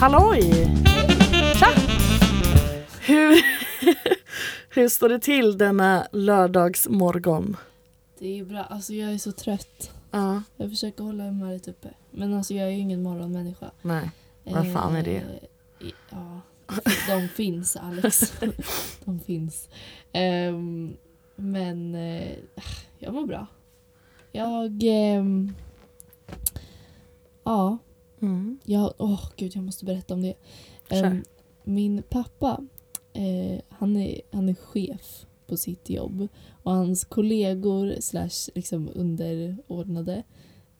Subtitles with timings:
[0.00, 0.40] Halloj!
[1.58, 1.66] Tja!
[3.00, 3.36] Hur,
[4.74, 7.56] hur står det till denna lördagsmorgon?
[8.18, 8.62] Det är bra.
[8.62, 9.90] Alltså jag är så trött.
[10.10, 11.88] Ja, Jag försöker hålla humöret uppe.
[12.10, 13.70] Men alltså jag är ju ingen morgonmänniska.
[13.82, 14.10] nej.
[14.44, 15.16] Vad fan är det?
[15.16, 16.40] Eh, Ja,
[17.08, 18.32] de finns Alex.
[19.04, 19.68] De finns.
[20.12, 20.96] Ehm,
[21.36, 22.32] men eh,
[22.98, 23.46] jag mår bra.
[24.32, 24.82] Jag...
[24.82, 25.54] ehm,
[27.44, 27.78] ja,
[28.20, 28.58] Mm.
[28.64, 28.94] jag...
[28.98, 30.34] Åh gud, jag måste berätta om det.
[30.88, 31.24] Ehm,
[31.64, 32.60] min pappa,
[33.12, 36.28] eh, han, är, han är chef på sitt jobb.
[36.62, 40.22] Och hans kollegor slash liksom underordnade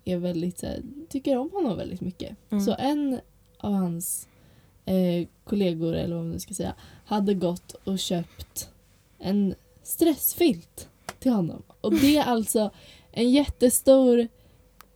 [0.04, 2.36] är väldigt, så här, tycker om honom väldigt mycket.
[2.50, 2.64] Mm.
[2.64, 3.20] Så en
[3.58, 4.28] av hans
[4.84, 6.74] eh, kollegor, eller vad man ska säga,
[7.05, 8.70] hade gått och köpt
[9.18, 11.62] en stressfilt till honom.
[11.80, 12.70] Och det är alltså
[13.12, 14.28] en jättestor,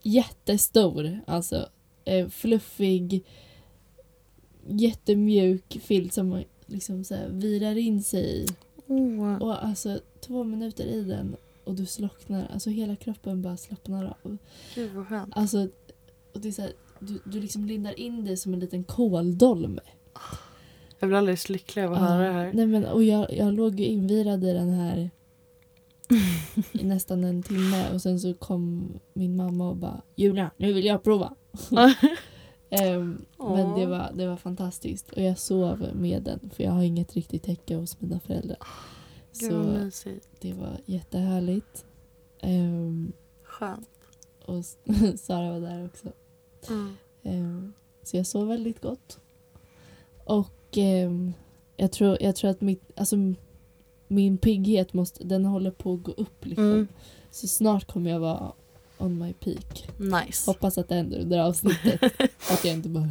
[0.03, 1.69] jättestor, alltså
[2.05, 3.25] eh, fluffig,
[4.69, 8.47] jättemjuk filt som man liksom så virar in sig i.
[8.87, 14.05] Åh, Och alltså två minuter i den och du slocknar, alltså hela kroppen bara slappnar
[14.25, 14.37] av.
[14.75, 15.33] gud vad skönt.
[15.37, 15.69] Alltså,
[16.35, 19.81] och det är så här, du, du liksom lindar in dig som en liten kåldolme.
[20.99, 22.53] Jag blir alldeles lycklig av att Ja, höra det här.
[22.53, 25.11] Nej, men, och jag, jag låg ju invirad i den här
[26.73, 30.85] i nästan en timme och sen så kom min mamma och bara Julia, nu vill
[30.85, 31.35] jag prova.
[32.73, 36.83] Ehm, men det var, det var fantastiskt och jag sov med den för jag har
[36.83, 38.59] inget riktigt täcke hos mina föräldrar.
[39.41, 41.85] Gud Så det var jättehärligt.
[42.41, 43.89] Ehm, Skönt.
[44.45, 44.65] och
[45.21, 46.13] Sara var där också.
[46.69, 46.97] Mm.
[47.23, 47.73] Ehm,
[48.03, 49.21] så jag sov väldigt gott.
[50.25, 51.33] Och ehm,
[51.77, 53.17] jag, tror, jag tror att mitt, alltså,
[54.11, 56.45] min pigghet måste, den håller på att gå upp.
[56.45, 56.65] Liksom.
[56.65, 56.89] Mm.
[57.31, 58.53] Så snart kommer jag vara
[58.99, 59.89] on my peak.
[59.97, 60.51] Nice.
[60.51, 62.03] Hoppas att det händer under avsnittet.
[62.51, 63.09] att jag inte bara...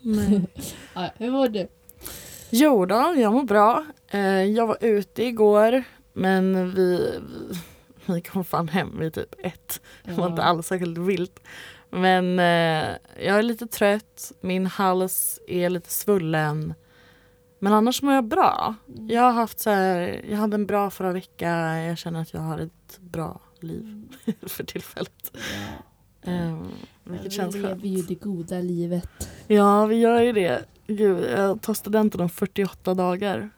[0.00, 0.40] Nej.
[0.94, 1.68] ja, hur mår du?
[2.50, 3.86] Jo då, jag mår bra.
[4.08, 7.18] Eh, jag var ute igår men vi,
[8.06, 9.80] vi, kom fan hem vid typ ett.
[10.04, 11.40] Det var inte alls särskilt vilt.
[11.90, 12.96] Men eh,
[13.26, 16.74] jag är lite trött, min hals är lite svullen.
[17.62, 18.74] Men annars mår jag bra.
[18.88, 19.08] Mm.
[19.08, 21.48] Jag har haft så här, jag hade en bra förra vecka.
[21.78, 24.08] Jag känner att jag har ett bra liv
[24.42, 25.36] för tillfället.
[26.22, 26.32] Ja.
[26.32, 26.62] Eh,
[27.04, 27.84] vilket vi känns lever skönt.
[27.84, 29.28] ju det goda livet.
[29.46, 30.64] Ja, vi gör ju det.
[30.86, 33.50] Gud, jag tar studenten om 48 dagar.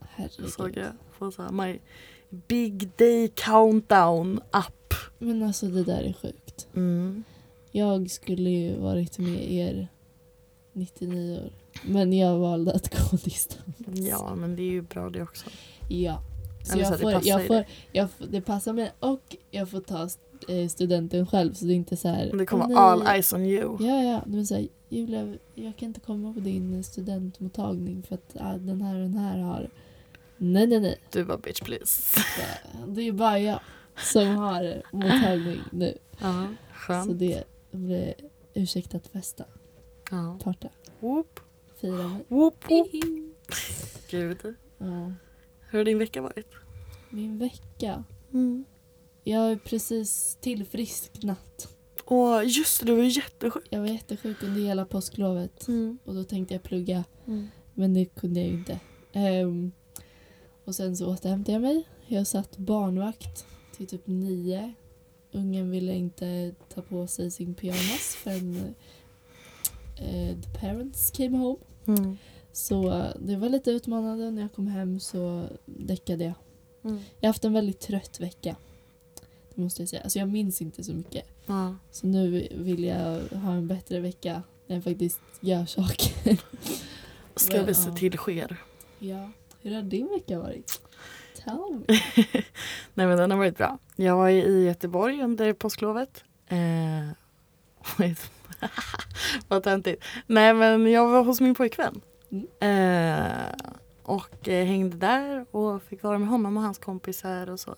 [0.00, 0.48] Herregud.
[0.48, 1.78] Såg jag på så här, my
[2.48, 4.94] big day countdown app.
[5.18, 6.68] Men alltså det där är sjukt.
[6.74, 7.24] Mm.
[7.72, 9.88] Jag skulle ju varit med er
[10.72, 11.52] 99 år.
[11.84, 13.64] Men jag valde att gå distans.
[13.94, 15.46] Ja, men det är ju bra det också.
[15.88, 16.22] Ja.
[16.64, 19.36] Så Eller så jag det får, passar jag får, jag får, det passar mig och
[19.50, 20.08] jag får ta
[20.48, 22.30] eh, studenten själv så det är inte så här.
[22.38, 23.76] Det kommer "Åh, nej." all eyes on you.
[23.80, 24.22] Ja, ja.
[24.26, 28.80] Men så här, Julia, jag kan inte komma på din studentmottagning för att äh, den
[28.82, 29.70] här och den här har...
[30.36, 30.98] Nej, nej, nej.
[31.12, 32.20] Du bara bitch please.
[32.86, 33.60] Det är bara jag
[34.12, 35.98] som har mottagning nu.
[36.18, 37.18] Ja, Så skönt.
[37.18, 38.14] det blir
[38.54, 39.44] ursäkta att festa,
[40.10, 40.38] Ja.
[40.44, 40.68] parta,
[41.00, 41.40] Whoop,
[41.80, 42.24] fira mig.
[42.28, 42.88] whoop, whoop.
[44.10, 44.54] Gud.
[44.78, 45.12] Ja.
[45.70, 46.48] Hur har din vecka varit?
[47.10, 48.04] Min vecka.
[48.32, 48.64] Mm.
[49.24, 51.68] Jag har precis tillfrisknat.
[52.04, 53.66] Åh, just det, du var ju jättesjuk.
[53.70, 55.98] Jag var jättesjuk under hela påsklovet Mm.
[56.04, 57.48] och då tänkte jag plugga Mm.
[57.74, 58.80] men det kunde jag ju inte.
[59.12, 59.72] Ehm,
[60.64, 61.88] och sen så återhämtade jag mig.
[62.06, 64.74] Jag satt barnvakt till typ nio.
[65.32, 68.74] Ungen ville inte ta på sig sin pyjamas förrän
[69.96, 71.58] eh, the parents came home.
[71.86, 72.16] Mm.
[72.52, 74.30] Så eh, det var lite utmanande.
[74.30, 76.34] När jag kom hem så däckade jag.
[76.84, 76.98] Mm.
[77.20, 78.56] Jag har haft en väldigt trött vecka.
[79.54, 80.02] Det måste jag säga.
[80.02, 81.24] Alltså jag minns inte så mycket.
[81.46, 81.74] Ja.
[81.90, 86.38] Så nu vill jag ha en bättre vecka när jag faktiskt gör saker.
[87.36, 88.56] Ska vi se till sker.
[88.98, 89.30] ja.
[89.62, 90.80] Hur har din vecka varit?
[91.44, 91.84] Tell me.
[92.94, 93.78] Nej men den har varit bra.
[93.96, 96.24] Jag var i Göteborg under påsklovet.
[96.48, 97.08] Eh,
[99.48, 100.04] Vad töntigt.
[100.26, 102.00] Nej men jag var hos min pojkvän.
[102.30, 102.46] Mm.
[102.60, 103.52] Eh,
[104.02, 107.74] och eh, hängde där och fick vara med honom och hans kompisar och så.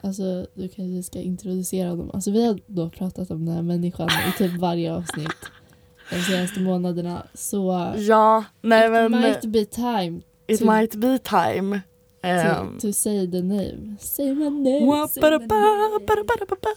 [0.00, 2.10] Alltså du kanske ska introducera honom.
[2.14, 5.36] Alltså vi har då pratat om den här människan i typ varje avsnitt
[6.10, 7.26] de senaste månaderna.
[7.34, 11.80] Så Ja, nej it men might be time it to- might be time.
[12.22, 13.96] to, Ehm, to say the name.
[14.00, 14.86] Say my name.
[15.08, 16.06] Say my name.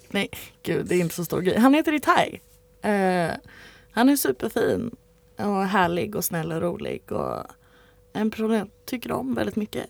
[0.09, 0.29] Nej,
[0.63, 1.57] gud det är inte så stor grej.
[1.59, 2.41] Han heter Itai.
[2.87, 3.31] Eh,
[3.91, 4.95] han är superfin
[5.37, 7.43] och härlig och snäll och rolig och
[8.13, 9.85] en person jag tycker om väldigt mycket.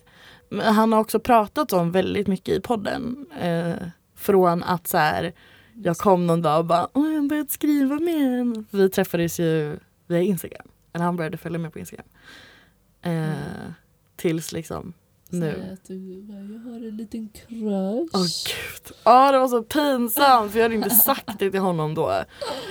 [0.50, 3.26] Men han har också pratat om väldigt mycket i podden.
[3.40, 5.34] Eh, från att så här,
[5.74, 8.66] jag kom någon dag och bara Åh, jag har börjat skriva med en.
[8.72, 10.68] Vi träffades ju via Instagram.
[10.94, 12.08] Eller han började följa mig på Instagram.
[13.02, 13.74] Eh, Mm.
[14.16, 14.94] Tills liksom
[15.32, 15.52] nu.
[15.52, 18.10] Säga att du bara, jag har en liten crush.
[18.14, 18.96] Åh gud.
[19.04, 22.24] Ja det var så pinsamt för jag hade inte sagt det till honom då.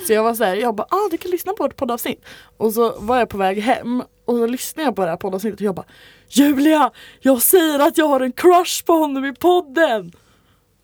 [0.06, 2.24] Så jag var så här, jag bara ah du kan lyssna på ett poddavsnitt.
[2.56, 5.60] Och så var jag på väg hem och så lyssnade jag på det här poddavsnittet
[5.60, 5.86] och jag bara
[6.28, 6.90] Julia!
[7.20, 10.12] Jag säger att jag har en crush på honom i podden!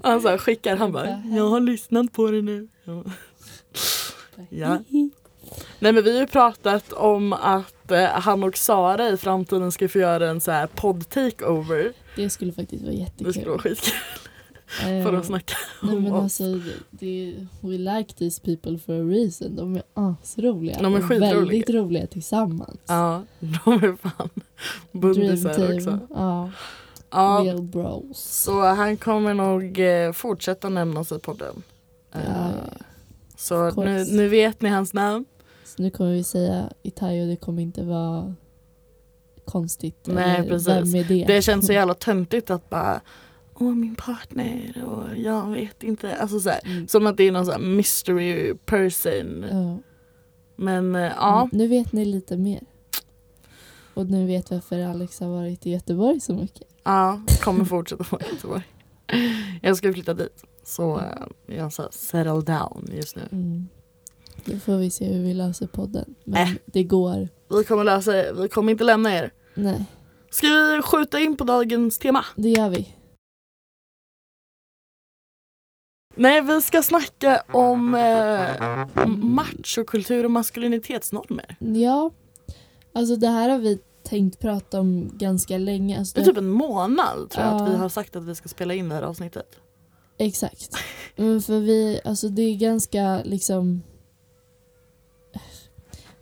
[0.02, 2.68] Han så här, skickar, han bara jag har lyssnat på det nu.
[4.50, 4.78] Ja.
[5.82, 9.88] Nej men vi har ju pratat om att eh, han och Sara i framtiden ska
[9.88, 11.92] få göra en så här podd takeover.
[12.16, 13.26] Det skulle faktiskt vara jättekul.
[13.26, 13.94] Det skulle vara skitkul
[14.82, 16.22] Eh, för att snacka Nej om men oss.
[16.22, 16.44] alltså,
[16.90, 19.56] det, we like these people for a reason.
[19.56, 20.82] De är asroliga.
[20.82, 21.34] De är skitroliga.
[21.34, 22.80] väldigt roliga tillsammans.
[22.86, 24.28] Ja, de är fan
[24.92, 25.98] bundisar också.
[26.14, 26.50] Ja,
[27.10, 28.18] Ja, real bros.
[28.44, 31.62] så han kommer nog eh, fortsätta nämnas i podden.
[32.12, 32.50] Ja, ja.
[33.36, 35.24] Så nu, nu vet ni hans namn.
[35.76, 38.34] Så nu kommer vi säga Itayo, det kommer inte vara
[39.44, 39.96] konstigt.
[40.06, 40.92] Nej, precis.
[41.08, 41.24] Det?
[41.24, 43.00] Det känns så jävla töntigt att bara
[43.54, 46.16] Åh min partner och jag vet inte.
[46.16, 46.88] Alltså så här, Mm.
[46.88, 49.44] som att det är någon sån här mystery person.
[49.50, 49.78] Ja.
[50.56, 52.60] Men eh, ja, Mm, Nu vet ni lite mer.
[53.94, 56.68] Och nu vet varför Alex har varit i Göteborg så mycket.
[56.84, 58.62] ja, kommer fortsätta vara i Göteborg.
[59.62, 60.44] Jag ska flytta dit.
[60.64, 63.22] Så eh, jag så här, settle down just nu.
[63.32, 63.68] Mm.
[64.44, 66.14] Då får vi se hur vi löser podden.
[66.24, 66.52] Men Äh.
[66.66, 67.28] det går.
[67.58, 68.32] Vi kommer lösa det.
[68.32, 69.30] Vi kommer inte lämna er.
[69.54, 69.84] Nej,
[70.30, 72.24] Ska vi skjuta in på dagens tema?
[72.36, 72.94] det gör vi.
[76.16, 81.56] Nej, vi ska snacka om eh, machokultur och maskulinitetsnormer.
[81.58, 82.10] Ja,
[82.92, 85.98] alltså det här har vi tänkt prata om ganska länge.
[85.98, 88.48] Alltså Det är typ en månad tror jag att vi har sagt att vi ska
[88.48, 89.46] spela in det här avsnittet.
[90.18, 90.70] Exakt.
[91.16, 93.82] Men för vi, alltså det är ganska liksom...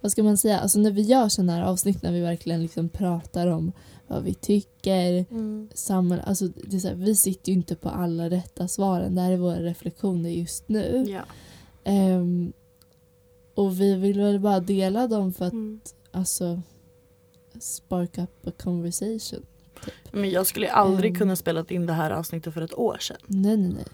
[0.01, 0.59] Vad ska man säga?
[0.61, 3.73] Alltså när vi gör sådana här avsnitt när vi verkligen liksom pratar om
[4.07, 5.25] vad vi tycker,
[5.77, 9.15] samhälle, alltså det är så här, vi sitter ju inte på alla rätta svaren.
[9.15, 11.05] Det här är våra reflektioner just nu.
[11.09, 11.23] Ja.
[11.85, 12.53] Ehm,
[13.55, 15.81] och vi vill väl bara dela dem för att Mm.
[16.13, 16.63] alltså
[17.61, 19.47] spark up a conversation.
[20.13, 21.19] Men jag skulle aldrig Mm.
[21.19, 23.17] kunna spela in det här avsnittet för ett år sedan.
[23.27, 23.85] Nej, nej, nej.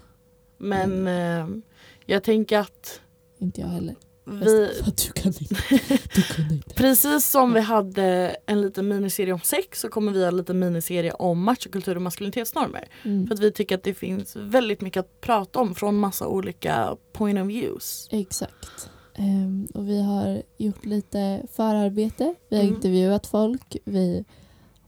[0.57, 1.63] Men eh,
[2.05, 3.01] jag tänker att
[3.39, 3.95] Inte jag heller.
[4.27, 4.69] Vi,
[5.05, 5.55] du kan inte.
[6.15, 6.73] Du kunde inte.
[6.75, 10.59] precis som vi hade en liten miniserie om sex så kommer vi ha en liten
[10.59, 12.87] miniserie om machokultur och maskulinitetsnormer.
[13.03, 13.27] Mm.
[13.27, 16.95] För att vi tycker att det finns väldigt mycket att prata om från massa olika
[17.13, 18.07] point of views.
[18.11, 18.89] Exakt.
[19.15, 22.35] Ehm, och vi har gjort lite förarbete.
[22.49, 22.75] Vi har Mm.
[22.75, 23.77] intervjuat folk.
[23.85, 24.25] Vi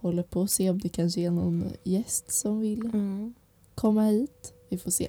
[0.02, 3.34] håller på att se om det kanske är någon gäst som vill Mm.
[3.76, 4.54] komma hit.
[4.70, 5.08] Vi får se.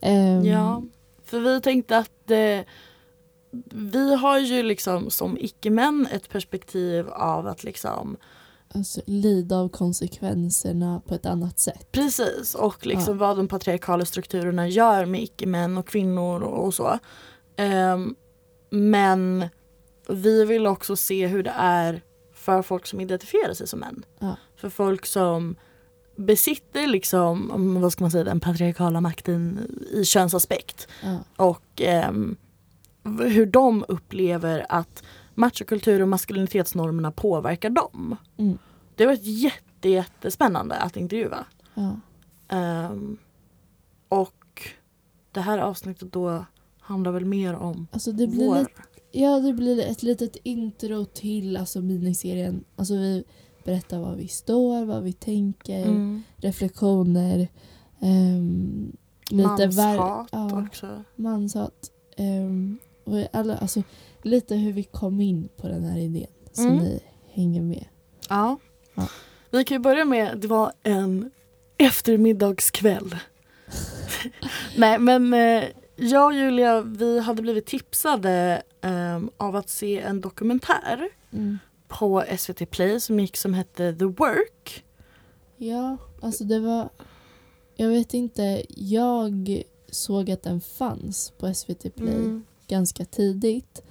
[0.00, 0.82] Ehm, Ja,
[1.24, 2.60] för vi tänkte att eh,
[3.74, 8.16] vi har ju liksom som icke-män ett perspektiv av att liksom
[8.74, 11.92] Alltså lida av konsekvenserna på ett annat sätt.
[11.92, 16.98] precis och liksom vad de patriarkala strukturerna gör med icke-män och kvinnor och, och så.
[17.56, 18.14] Ehm,
[18.70, 19.48] men
[20.08, 22.02] vi vill också se hur det är
[22.34, 24.04] för folk som identifierar sig som män.
[24.18, 24.36] Ja.
[24.56, 25.56] För folk som
[26.16, 29.58] besitter liksom, vad ska man säga, den patriarkala makten
[29.92, 30.88] i könsaspekt.
[31.02, 31.18] Ja.
[31.36, 32.36] och v-
[33.06, 35.02] hur de upplever att
[35.34, 38.16] machokultur och maskulinitetsnormerna påverkar dem.
[38.36, 38.58] Mm.
[38.94, 41.44] Det har varit jätte, jättespännande att intervjua.
[41.74, 42.00] Ja.
[42.56, 43.18] Ehm,
[44.08, 44.62] och
[45.32, 46.44] det här avsnittet då
[46.80, 48.58] handlar väl mer om Alltså det blir, vår...
[48.58, 48.70] lite,
[49.12, 52.64] ja, det blir ett litet intro till alltså, miniserien.
[52.76, 53.24] Alltså vi
[53.64, 56.22] berättar var vi står, vad vi tänker, Mm.
[56.36, 57.48] reflektioner.
[58.00, 58.92] ehm,
[59.30, 61.02] lite Manshat ja, också.
[61.16, 61.90] manshat.
[62.16, 63.82] ehm, och alla, alltså,
[64.22, 66.26] lite hur vi kom in på den här idén.
[66.52, 66.76] Så Mm.
[66.76, 67.00] ni
[67.32, 67.84] hänger med.
[68.28, 68.58] Ja.
[68.94, 69.08] Ja.
[69.50, 71.30] Vi kan ju börja med, det var en
[71.78, 73.16] eftermiddagskväll.
[74.76, 75.64] Nej men eh,
[75.96, 81.58] jag och Julia vi hade blivit tipsade ehm, av att se en dokumentär Mm.
[81.88, 84.84] på SVT Play som gick som hette The Work.
[85.56, 86.88] Ja, alltså det var...
[87.74, 92.44] Jag vet inte, jag såg att den fanns på SVT Play Mm.
[92.68, 93.82] Ganska tidigt.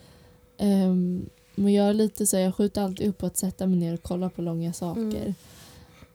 [0.58, 3.94] Ehm, men jag är lite så jag skjuter alltid upp på att sätta mig ner
[3.94, 5.02] och kolla på långa saker.
[5.02, 5.34] Mm.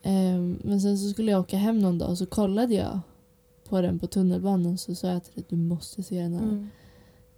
[0.02, 3.00] Ehm, men sen så skulle jag åka hem någon dag och så kollade jag
[3.68, 6.42] på den på tunnelbanan så sa jag till dig du måste se den här.
[6.42, 6.68] Mm.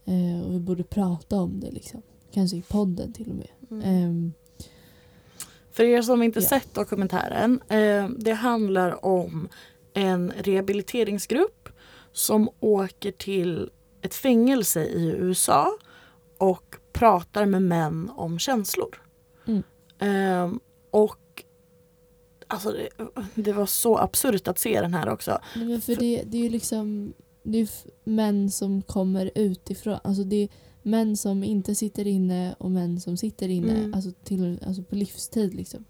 [0.05, 2.03] Ehm, och vi borde prata om det liksom.
[2.33, 3.49] Kanske i podden till och med.
[3.71, 3.83] Mm.
[3.85, 4.33] Ehm,
[5.71, 6.49] För er som inte Ja.
[6.49, 9.49] sett dokumentären, eh, det handlar om
[9.95, 11.69] en rehabiliteringsgrupp
[12.13, 13.71] som åker till
[14.03, 15.79] ett fängelse i USA
[16.39, 19.03] och pratar med män om känslor.
[19.47, 19.63] Mm.
[19.99, 21.45] Ehm, och
[22.47, 22.89] alltså det,
[23.35, 25.39] det var så absurt att se den här också.
[25.57, 27.69] Nej, men för det, det är ju liksom det är
[28.05, 29.99] män som kommer utifrån.
[30.05, 30.49] Alltså det är
[30.83, 33.77] män som inte sitter inne och män som sitter inne.
[33.77, 33.95] Mm.
[33.95, 35.85] Alltså, till, alltså på livstid liksom.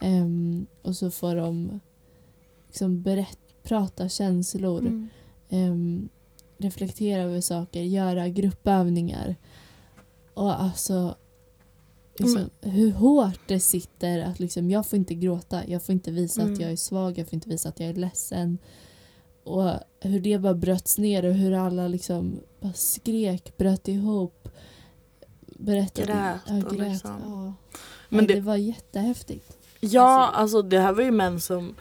[0.00, 1.80] Ehm, och så får de
[2.66, 4.78] liksom berätt, prata känslor.
[4.80, 5.08] Mm.
[5.48, 6.08] ehm,
[6.60, 9.36] reflektera över saker, göra gruppövningar.
[10.34, 11.14] Och alltså
[12.18, 16.40] liksom, hur hårt det sitter att liksom, jag får inte gråta, jag får inte visa
[16.42, 16.54] Mm.
[16.54, 18.58] att jag är svag, jag får inte visa att jag är ledsen.
[19.44, 24.48] Och hur det bara bröts ner och hur alla liksom bara skrek, bröt ihop.
[25.46, 26.06] Berättade.
[26.06, 26.88] Grät ja, och grät.
[26.92, 27.20] liksom.
[27.24, 27.54] Ja.
[28.08, 28.40] Men det- det...
[28.40, 29.56] var jättehäftigt.
[29.80, 31.74] Ja, Alltså- alltså det här var ju män som,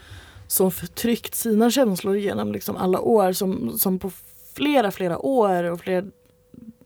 [0.48, 3.34] som förtryckt sina känslor genom liksom alla år.
[3.34, 4.12] Som, som på
[4.60, 6.06] flera, flera år och flera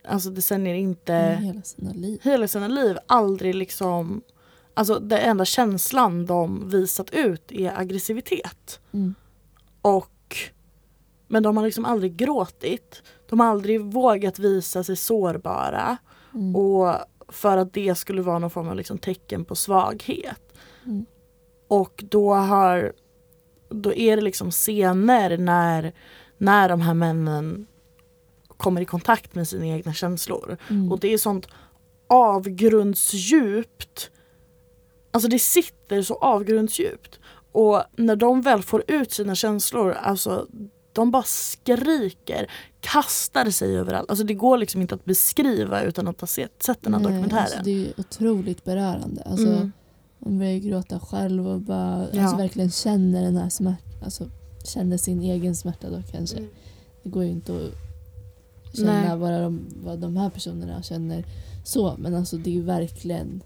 [0.07, 2.19] alltså decennier inte Mm, hela sina liv.
[2.23, 4.21] hela sina liv aldrig liksom
[4.75, 8.79] Alltså den enda känslan de visat ut är aggressivitet.
[8.93, 9.15] Mm.
[9.81, 10.37] Och
[11.27, 13.03] Men de har liksom aldrig gråtit.
[13.29, 15.97] De har aldrig vågat visa sig sårbara.
[16.33, 16.55] Mm.
[16.55, 16.95] Och
[17.27, 20.53] för att det skulle vara någon form av liksom tecken på svaghet.
[20.85, 21.05] Mm.
[21.67, 22.93] Och då har
[23.69, 25.93] Då är det liksom scener när
[26.43, 27.67] När de här männen
[28.57, 30.57] Kommer i kontakt med sina egna känslor.
[30.69, 30.91] Mm.
[30.91, 31.47] Och det är sånt
[32.09, 34.09] avgrundsdjupt.
[35.11, 37.19] Alltså det sitter så avgrundsdjupt.
[37.51, 40.47] Och när de väl får ut sina känslor, alltså
[40.93, 44.09] de bara skriker, kastar sig överallt.
[44.09, 47.11] Alltså det går liksom inte att beskriva utan att ha sett, sett den här Nej,
[47.11, 47.43] dokumentären.
[47.43, 49.23] Alltså det är otroligt berörande.
[49.25, 49.71] Alltså, Mm.
[50.19, 52.21] Man börjar gråta själv och bara Ja.
[52.21, 54.03] alltså, verkligen känner den här smärtan.
[54.03, 54.29] Alltså,
[54.63, 56.37] känner sin egen smärta då kanske.
[56.37, 56.49] Mm.
[57.03, 59.17] Det går ju inte att känna Nej.
[59.17, 61.23] vad de, vad de här personerna känner
[61.63, 61.95] så.
[61.97, 63.43] Men alltså det är ju verkligen,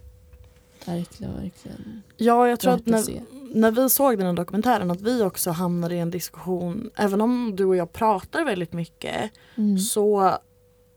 [0.85, 3.21] verkligen, verkligen Ja, jag tror att när, att se.
[3.53, 7.55] när vi såg den här dokumentären att vi också hamnade i en diskussion, även om
[7.55, 9.77] du och jag pratar väldigt mycket Mm.
[9.79, 10.37] så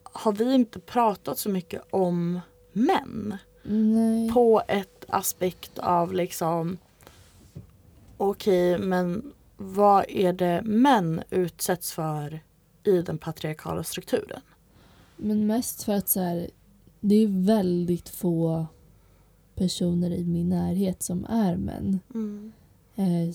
[0.03, 2.41] har vi inte pratat så mycket om
[2.73, 3.37] män.
[3.63, 4.31] Nej.
[4.33, 6.79] På ett aspekt av liksom
[8.17, 12.41] okej men vad är det män utsätts för
[12.85, 14.41] i den patriarkala strukturen?
[15.17, 16.51] Men mest för att så här,
[17.01, 18.67] det är väldigt få
[19.55, 22.01] personer i min närhet som är män.
[22.97, 23.35] Eh,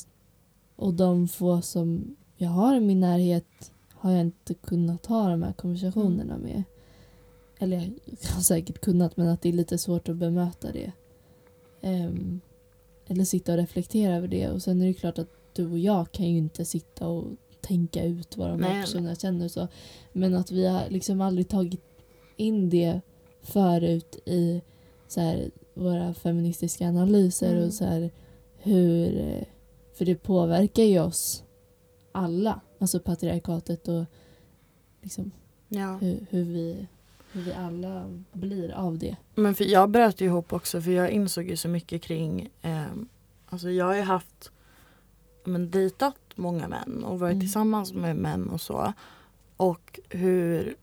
[0.75, 5.43] och de få som jag har i min närhet har jag inte kunnat ha de
[5.43, 6.63] här konversationerna med.
[7.59, 10.91] Eller jag har säkert kunnat men att det är lite svårt att bemöta det.
[11.81, 12.39] Ehm,
[13.07, 14.49] eller sitta och reflektera över det.
[14.49, 17.25] Och sen är det klart att du och jag kan ju inte sitta och
[17.61, 19.67] tänka ut vad de här personerna känner så.
[20.13, 21.81] Men att vi har liksom aldrig tagit
[22.35, 23.01] in det
[23.41, 24.61] förut i
[25.07, 27.67] så här, våra feministiska analyser Mm.
[27.67, 28.11] och så här
[28.57, 29.19] hur...
[29.19, 29.43] eh,
[29.93, 31.43] För det påverkar ju oss
[32.11, 32.61] alla.
[32.79, 34.05] Alltså patriarkatet och
[35.01, 35.31] liksom
[35.69, 35.97] Ja.
[36.01, 36.87] hur, hur, vi,
[37.31, 39.15] hur vi alla blir av det.
[39.35, 43.07] Men för jag bröt ihop också för jag insåg ju så mycket kring ehm,
[43.49, 44.51] Alltså jag har ju haft
[45.45, 47.39] men, dejtat många män och varit Mm.
[47.41, 48.93] tillsammans med män och så.
[49.57, 50.75] Och hur,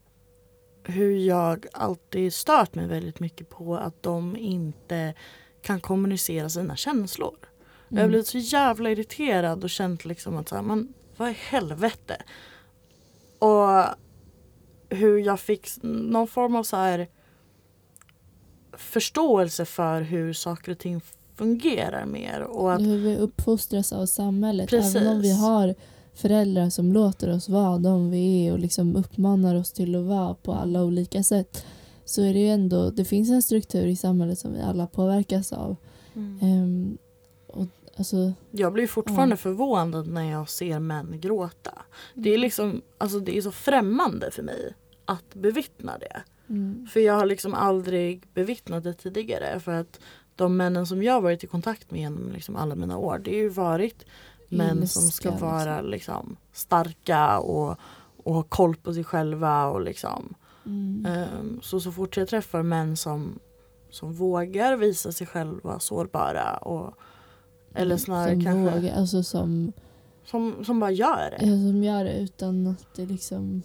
[0.85, 5.15] hur jag alltid stört mig väldigt mycket på att de inte
[5.63, 7.37] kan kommunicera sina känslor.
[7.89, 8.09] Jag har Mm.
[8.11, 12.23] blivit så jävla irriterad och känt liksom att så här, men vad i helvete.
[13.39, 13.85] Och
[14.89, 17.09] hur jag fick någon form av så här
[18.73, 21.01] förståelse för hur saker och ting
[21.43, 22.41] fungerar mer.
[22.43, 24.71] Och att, Hur vi uppfostras av samhället.
[24.71, 24.97] Precis.
[24.97, 25.75] Även om vi har
[26.15, 30.35] föräldrar som låter oss vara de vi är och liksom uppmanar oss till att vara
[30.35, 31.65] på alla olika sätt.
[32.05, 35.53] Så är det ju ändå, det finns en struktur i samhället som vi alla påverkas
[35.53, 35.77] av.
[36.41, 36.99] Ehm,
[37.47, 39.37] och alltså, jag blir fortfarande Ja.
[39.37, 41.73] förvånad när jag ser män gråta.
[42.15, 42.33] Det Mm.
[42.35, 46.23] är liksom, alltså det är så främmande för mig att bevittna det.
[46.49, 49.61] mm, För jag har liksom aldrig bevittnat det tidigare.
[49.61, 50.01] För att
[50.37, 53.19] de männen som jag varit i kontakt med genom liksom alla mina år.
[53.19, 54.05] Det har ju varit
[54.49, 57.79] män som ska Ilska, vara liksom starka och,
[58.17, 59.67] och ha koll på sig själva.
[59.67, 60.35] Och liksom.
[60.67, 63.39] mm, Ehm, så så fort jag träffar män som,
[63.91, 66.57] som vågar visa sig själva sårbara.
[66.57, 66.95] Och,
[67.75, 69.73] eller snarare som kanske vågar, alltså som,
[70.25, 71.47] som, som bara gör ja, det.
[71.47, 73.63] som gör det utan att det liksom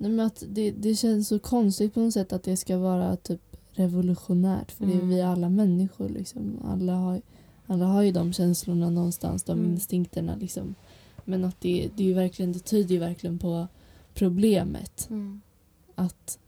[0.00, 3.16] Nej, men att det, det känns så konstigt på något sätt att det ska vara
[3.16, 5.08] typ revolutionärt för det är Mm.
[5.08, 6.58] vi alla människor liksom.
[6.64, 7.20] Alla har,
[7.66, 9.70] alla har ju de känslorna någonstans, de Mm.
[9.70, 10.74] instinkterna liksom.
[11.24, 13.68] Men att det, det är verkligen, det tyder ju verkligen på
[14.14, 15.06] problemet.
[15.10, 15.40] Mm.
[15.94, 16.38] Att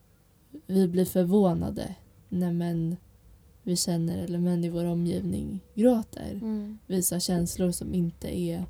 [0.66, 1.94] vi blir förvånade
[2.28, 2.96] när män
[3.62, 6.30] vi känner eller män i vår omgivning gråter.
[6.32, 6.78] Mm.
[6.86, 8.64] Visar känslor som inte är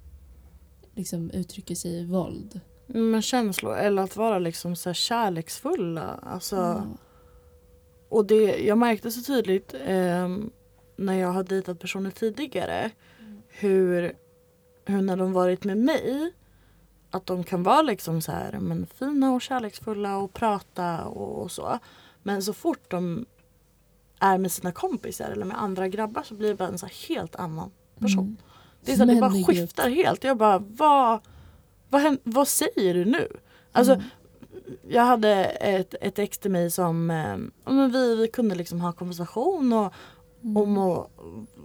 [0.95, 2.61] liksom uttrycker sig i våld.
[2.87, 6.03] Men känslor eller att vara liksom så kärleksfulla.
[6.23, 6.85] Alltså, Ja.
[8.13, 10.51] Och det, jag märkte så tydligt ehm,
[10.97, 12.91] när jag har dejtat personer tidigare
[13.49, 14.17] hur,
[14.85, 16.33] hur när de varit med mig
[17.11, 21.51] att de kan vara liksom så här, men fina och kärleksfulla och prata och, och
[21.51, 21.79] så.
[22.23, 23.27] Men så fort de
[24.19, 27.37] är med sina kompisar eller med andra grabbar så blir det bara en så helt
[27.37, 28.25] annan person.
[28.25, 28.37] Mm.
[28.85, 30.25] Det, är så, här, det bara skiftar helt.
[30.25, 31.21] Jag bara, vad,
[31.89, 33.29] vad, vad säger du nu?
[33.73, 34.07] Alltså, Mm.
[34.89, 39.73] Jag hade ett, ett ex till mig som eh, vi, vi kunde liksom ha konversation
[39.73, 39.93] och,
[40.45, 40.57] Mm.
[40.57, 41.11] om och,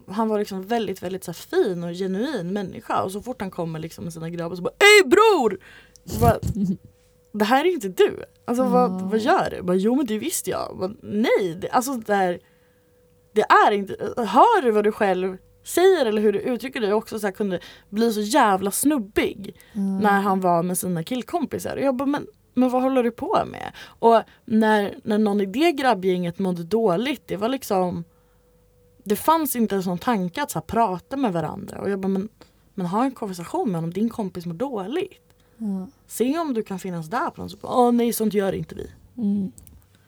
[0.07, 3.79] han var liksom väldigt väldigt så fin och genuin människa och så fort han kommer
[3.79, 4.73] liksom med sina grabbar så bara
[5.03, 5.59] Ey bror!
[6.21, 6.39] Bara,
[7.33, 8.23] det här är inte du.
[8.45, 9.07] Alltså vad, Ja.
[9.11, 9.61] vad gör du?
[9.61, 10.77] Bara, jo men det visste jag.
[10.79, 12.39] Bara, Nej, det, alltså det här,
[13.33, 17.19] det är inte, hör du vad du själv säger eller hur du uttrycker dig också
[17.19, 19.81] så här, kunde bli så jävla snubbig Ja.
[19.81, 21.75] när han var med sina killkompisar.
[21.77, 23.71] Och jag bara, men, men vad håller du på med?
[23.79, 28.03] Och när, när någon i det grabbgänget mådde dåligt, det var liksom
[29.03, 31.81] Det fanns inte en sån tanke att så här, prata med varandra.
[31.81, 32.29] Och jag bara, men,
[32.73, 35.33] men ha en konversation med honom, din kompis mår dåligt.
[35.57, 35.87] Ja.
[36.07, 37.59] Se om du kan finnas där på något sätt.
[37.63, 38.87] Åh nej, sånt gör inte vi.
[39.17, 39.51] Mm.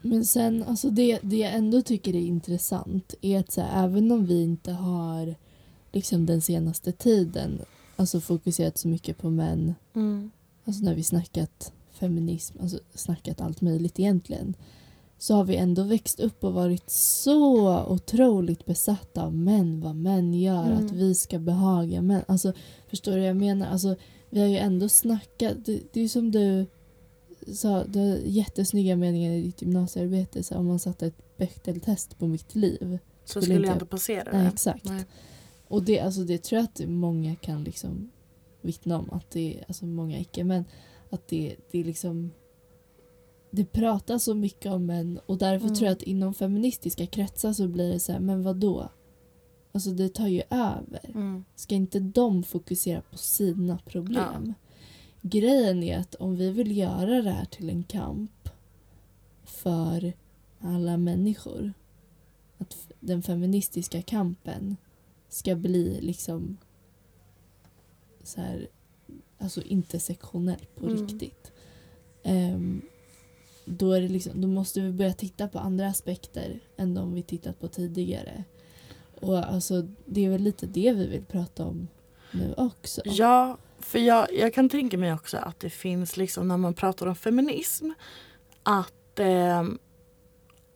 [0.01, 4.11] Men sen, alltså det, det jag ändå tycker är intressant är att så här, även
[4.11, 5.35] om vi inte har
[5.91, 7.61] liksom den senaste tiden
[7.95, 9.75] alltså fokuserat så mycket på män,
[10.65, 14.53] alltså när vi snackat feminism, alltså snackat allt möjligt egentligen,
[15.17, 20.33] så har vi ändå växt upp och varit så otroligt besatta av män, vad män
[20.33, 20.85] gör, Mm.
[20.85, 22.21] att vi ska behaga män.
[22.27, 22.53] Alltså,
[22.87, 23.67] förstår du vad jag menar?
[23.67, 23.95] Alltså,
[24.29, 26.65] vi har ju ändå snackat, det, det är som du
[27.53, 32.27] sa, du har jättesnygga meningar i ditt gymnasiearbete, så om man satte ett Bechdel-test på
[32.27, 32.99] mitt liv.
[33.25, 34.47] Så Skulle jag inte passera Nej, det.
[34.47, 34.85] exakt.
[34.85, 35.03] Nej.
[35.67, 38.09] Och det, alltså, det tror jag att många kan liksom
[38.61, 40.65] vittna om, att det, alltså många icke, men
[41.09, 42.31] att det, det liksom
[43.51, 45.75] det pratas så mycket om män och därför Mm.
[45.75, 48.89] tror jag att inom feministiska kretsar så blir det så här, men vad då?
[49.71, 51.11] Alltså det tar ju över.
[51.15, 51.45] Mm.
[51.55, 54.53] Ska inte de fokusera på sina problem?
[55.21, 58.49] Grejen är att om vi vill göra det här till en kamp
[59.43, 60.13] för
[60.59, 61.73] alla människor,
[62.57, 64.77] att den feministiska kampen
[65.29, 66.57] ska bli liksom
[68.23, 68.67] så här,
[69.37, 70.97] alltså intersektionell på Mm.
[71.07, 71.51] riktigt.
[72.23, 72.81] Ehm,
[73.65, 77.23] då, är det liksom, då måste vi börja titta på andra aspekter än de vi
[77.23, 78.43] tittat på tidigare.
[79.21, 81.87] Och alltså, det är väl lite det vi vill prata om
[82.31, 83.01] nu också.
[83.05, 87.07] Ja, för jag, jag kan tänka mig också att det finns liksom när man pratar
[87.07, 87.91] om feminism
[88.63, 89.63] att eh,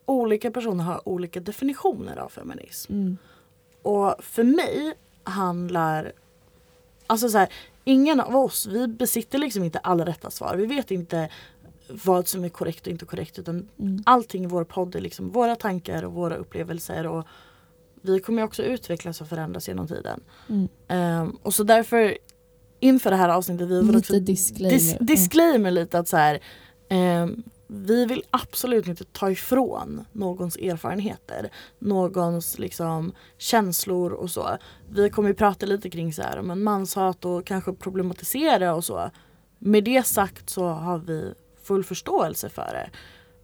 [0.05, 2.93] olika personer har olika definitioner av feminism.
[2.93, 3.17] Mm.
[3.81, 4.93] Och för mig
[5.23, 6.13] handlar,
[7.07, 7.49] alltså så här,
[7.83, 10.55] ingen av oss, vi besitter liksom inte alla rätta svar.
[10.55, 11.29] Vi vet inte
[12.05, 14.03] vad som är korrekt och inte korrekt utan Mm.
[14.05, 17.25] allting i vår podd är liksom våra tankar och våra upplevelser och
[18.01, 20.19] vi kommer också utvecklas och förändras genom tiden.
[20.49, 20.67] Mm.
[20.87, 22.17] Ehm, och så därför
[22.79, 24.77] inför det här avsnittet vi vill också Lite disclaimer.
[24.77, 26.39] dis- disclaimer lite att så här,
[26.89, 27.43] ehm,
[27.75, 34.57] vi vill absolut inte ta ifrån någons erfarenheter, någons liksom känslor och så.
[34.89, 39.09] Vi kommer ju prata lite kring så här, men manshat och kanske problematisera och så.
[39.59, 41.33] Med det sagt så har vi
[41.63, 42.89] full förståelse för det.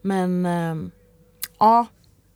[0.01, 0.91] Men ehm,
[1.59, 1.85] ja,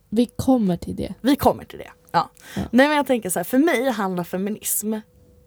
[0.08, 1.14] Vi kommer till det.
[1.20, 1.90] vi kommer till det.
[2.12, 2.30] Ja.
[2.56, 2.62] Ja.
[2.70, 4.92] Nej men jag tänker så här, för mig handlar feminism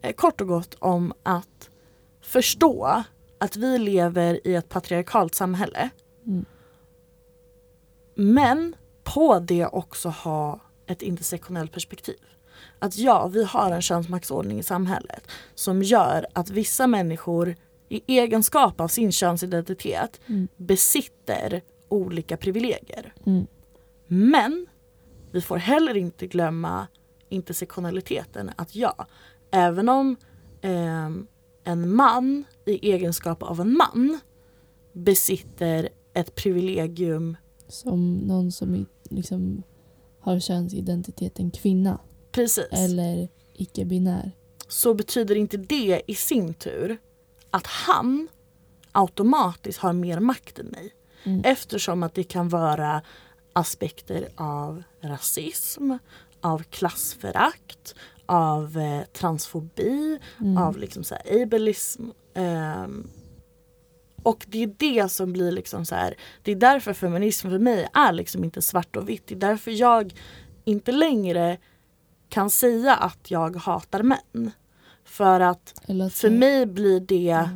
[0.01, 1.69] eh, kort och gott om att
[2.21, 3.03] förstå
[3.39, 5.89] att vi lever i ett patriarkalt samhälle.
[6.27, 6.45] Mm.
[8.15, 12.19] Men på det också ha ett intersektionellt perspektiv.
[12.79, 17.55] Att ja, vi har en könsmaktsordning i samhället som gör att vissa människor
[17.89, 20.47] i egenskap av sin könsidentitet Mm.
[20.57, 23.13] besitter olika privilegier.
[23.25, 23.47] Mm.
[24.07, 24.67] Men
[25.31, 26.87] vi får heller inte glömma
[27.29, 28.51] intersektionaliteten.
[28.55, 29.05] Att ja,
[29.51, 30.15] även om
[30.61, 31.27] ehm,
[31.63, 34.19] en man i egenskap av en man
[34.93, 39.63] besitter ett privilegium Som någon som liksom
[40.19, 41.99] har könsidentiteten kvinna
[42.32, 42.67] precis.
[42.71, 44.32] eller icke-binär.
[44.67, 46.97] så betyder inte det i sin tur
[47.51, 48.27] att han
[48.91, 50.93] automatiskt har mer makt än mig.
[51.23, 51.41] Mm.
[51.45, 53.01] Eftersom att det kan vara
[53.53, 55.91] aspekter av rasism,
[56.41, 60.58] av klassförakt, av eh, transfobi, Mm.
[60.58, 62.03] av liksom så ableism.
[62.34, 63.08] ehm,
[64.27, 67.87] och det är det som blir liksom så här, det är därför feminism för mig
[67.93, 69.27] är liksom inte svart och vitt.
[69.27, 70.13] Det är därför jag
[70.65, 71.57] inte längre
[72.29, 74.51] kan säga att jag hatar män.
[75.03, 77.49] För att för mig blir det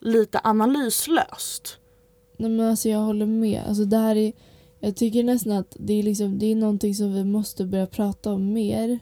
[0.00, 1.78] lite analyslöst.
[2.36, 3.62] Nej men alltså jag håller med.
[3.68, 4.32] Alltså det här är,
[4.80, 8.32] jag tycker nästan att det är, liksom, det är någonting som vi måste börja prata
[8.32, 8.98] om mer.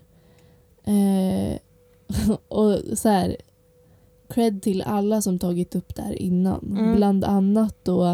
[0.85, 1.59] Eh,
[2.49, 3.37] och så här,
[4.29, 6.77] cred till alla som tagit upp det här innan.
[6.77, 6.97] Mm.
[6.97, 8.05] Bland annat då,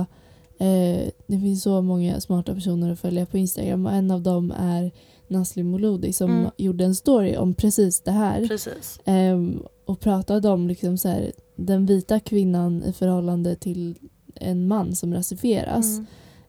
[0.59, 4.53] eh, det finns så många smarta personer att följa på Instagram och en av dem
[4.57, 4.90] är
[5.29, 6.51] Nasli Molodi som Mm.
[6.57, 8.49] gjorde en story om precis det här.
[8.49, 9.01] Precis.
[9.05, 13.94] Ehm, och pratade om liksom så här, den vita kvinnan i förhållande till
[14.35, 15.99] en man som rasifieras.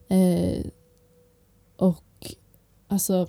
[0.10, 0.58] Mm.
[0.58, 0.65] Eh,
[1.78, 2.36] och
[2.88, 3.28] alltså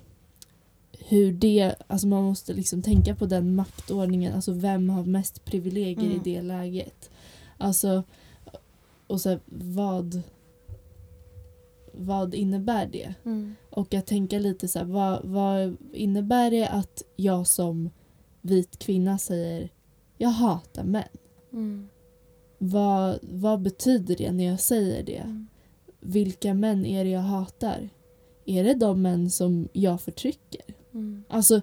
[1.13, 6.05] hur det, alltså man måste liksom tänka på den maktordningen, alltså vem har mest privilegier
[6.05, 6.17] Mm.
[6.17, 7.09] i det läget.
[7.57, 8.03] Alltså,
[9.07, 10.21] och så här, vad
[11.93, 13.13] vad innebär det?
[13.25, 13.55] Mm.
[13.69, 17.89] Och att tänka lite så här, vad, vad innebär det att jag som
[18.41, 19.69] vit kvinna säger
[20.17, 21.03] jag hatar män?
[21.53, 21.89] Mm.
[22.57, 25.17] Vad, vad betyder det när jag säger det?
[25.17, 25.47] Mm.
[25.99, 27.89] Vilka män är det jag hatar?
[28.45, 30.61] Är det de män som jag förtrycker?
[30.93, 31.23] Mm.
[31.27, 31.61] Alltså,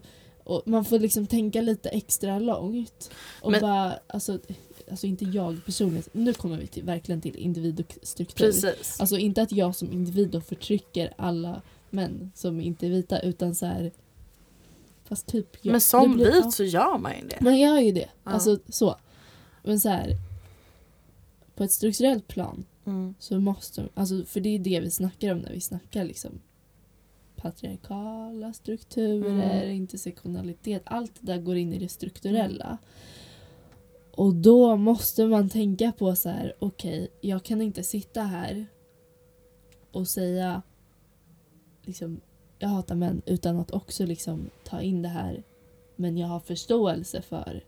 [0.67, 3.11] man får liksom tänka lite extra långt.
[3.43, 4.39] Och Men- bara, alltså,
[4.91, 8.45] alltså inte jag personligen, nu kommer vi till, verkligen till individ och struktur.
[8.47, 9.01] Precis.
[9.01, 13.55] Alltså inte att jag som individ då förtrycker alla män som inte är vita utan
[13.55, 13.93] så här.
[15.05, 15.73] Fast typ jag.
[15.73, 16.51] Men som blir- vit ja.
[16.51, 17.41] så gör man ju det.
[17.41, 18.09] Man gör ju det.
[18.25, 18.31] Ja.
[18.31, 18.97] Alltså så.
[19.65, 20.17] Men så här.
[21.55, 23.15] På ett strukturellt plan Mm.
[23.19, 26.41] så måste, alltså för det är det vi snackar om när vi snackar liksom
[27.43, 29.71] patriarkala strukturer, Mm.
[29.77, 32.79] intersektionalitet, allt det där går in i det strukturella.
[34.13, 38.67] Och då måste man tänka på så här, okej, jag kan inte sitta här
[39.93, 40.63] och säga
[41.83, 42.21] liksom,
[42.59, 45.43] jag hatar män utan att också liksom ta in det här
[45.97, 47.65] men jag har förståelse för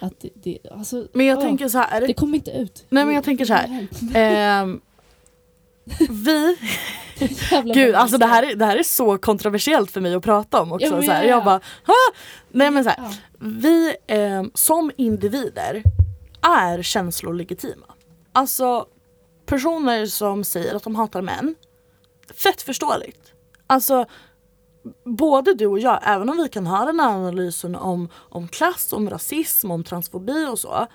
[0.00, 2.06] att det, det alltså, Men jag åh, tänker så här.
[2.06, 2.84] det kommer inte ut.
[2.88, 3.86] Nej, men jag tänker så här.
[4.14, 4.80] ehm,
[6.24, 6.56] vi,
[7.74, 10.86] gud alltså det här, det här är så kontroversiellt för mig att prata om också.
[10.86, 11.22] Ja, så här.
[11.22, 11.34] ja, ja.
[11.36, 11.94] Jag bara, ha!
[12.48, 15.82] Nej men så här, vi ehm, som individer
[16.42, 17.86] är känslolegitima.
[18.32, 18.86] Alltså
[19.46, 21.54] personer som säger att de hatar män,
[22.34, 23.32] fett förståeligt.
[23.66, 24.06] Alltså
[25.04, 28.92] både du och jag, även om vi kan ha den här analysen om, om klass,
[28.92, 30.86] om rasism, om transfobi och så.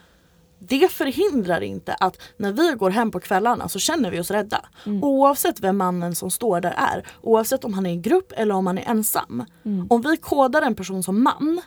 [0.67, 4.65] Det förhindrar inte att när vi går hem på kvällarna så känner vi oss rädda.
[4.85, 5.03] Mm.
[5.03, 7.07] Oavsett vem mannen som står där är.
[7.21, 9.45] Oavsett om han är i grupp eller om han är ensam.
[9.65, 9.87] Mm.
[9.89, 11.61] Om vi kodar en person som man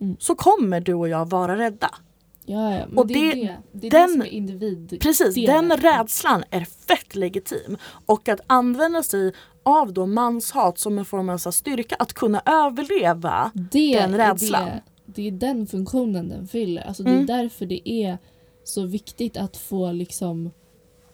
[0.00, 0.16] Mm.
[0.20, 1.90] så kommer du och jag vara rädda.
[2.44, 2.84] Ja, ja.
[2.96, 3.56] Och det, det- är det.
[3.72, 4.98] Det är den- det som är individ.
[5.02, 7.76] Precis, den är- rädslan är fett legitim.
[8.06, 9.32] Och att använda sig
[9.62, 13.50] av då manshat som en form av så styrka att kunna överleva.
[13.54, 14.64] den är rädslan.
[14.66, 16.82] Det, det är den funktionen den fyller.
[16.82, 17.26] Alltså, Mm.
[17.26, 18.18] Det är därför det är
[18.64, 20.50] så viktigt att få liksom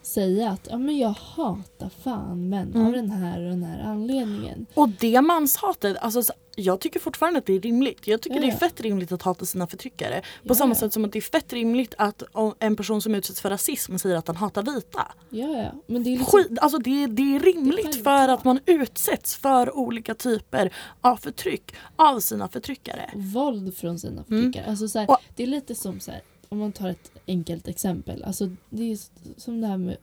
[0.02, 2.86] säga att ja, men jag hatar fan män Mm.
[2.86, 4.66] av den här och den här anledningen.
[4.74, 8.06] Och det manshatet, alltså, så- jag tycker fortfarande att det är rimligt.
[8.06, 8.56] Jag tycker Ja, det är ja.
[8.56, 10.20] fett rimligt att hata sina förtryckare.
[10.20, 10.74] På Ja, samma ja.
[10.74, 12.22] sätt som att det är fett rimligt att
[12.58, 15.12] en person som utsätts för rasism säger att han hatar vita.
[15.30, 15.72] Ja, ja.
[15.86, 18.60] Men det är liksom, Skit, alltså det, det är rimligt Det är för att man
[18.66, 23.10] utsätts för olika typer av förtryck av sina förtryckare.
[23.14, 24.64] våld från sina förtryckare.
[24.66, 25.14] Alltså, så här, Mm.
[25.14, 28.24] Och- det är lite som så här, om man tar ett enkelt exempel.
[28.24, 28.98] Alltså, det är
[29.40, 29.96] som det här med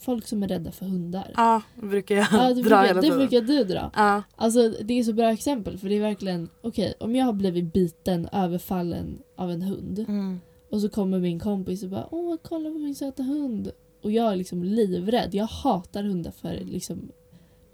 [0.00, 1.32] folk som är rädda för hundar.
[1.36, 3.18] Ja, det brukar jag Ja, det, dra brukar, hela det tiden.
[3.18, 3.90] brukar du dra.
[3.94, 4.22] Ja.
[4.36, 7.72] Alltså det är så bra exempel för det är verkligen okej om jag har blivit
[7.72, 10.40] biten, överfallen av en hund Mm.
[10.70, 13.70] och så kommer min kompis och bara åh kolla på min söta hund
[14.02, 15.34] och jag är liksom livrädd.
[15.34, 17.08] Jag hatar hundar för liksom,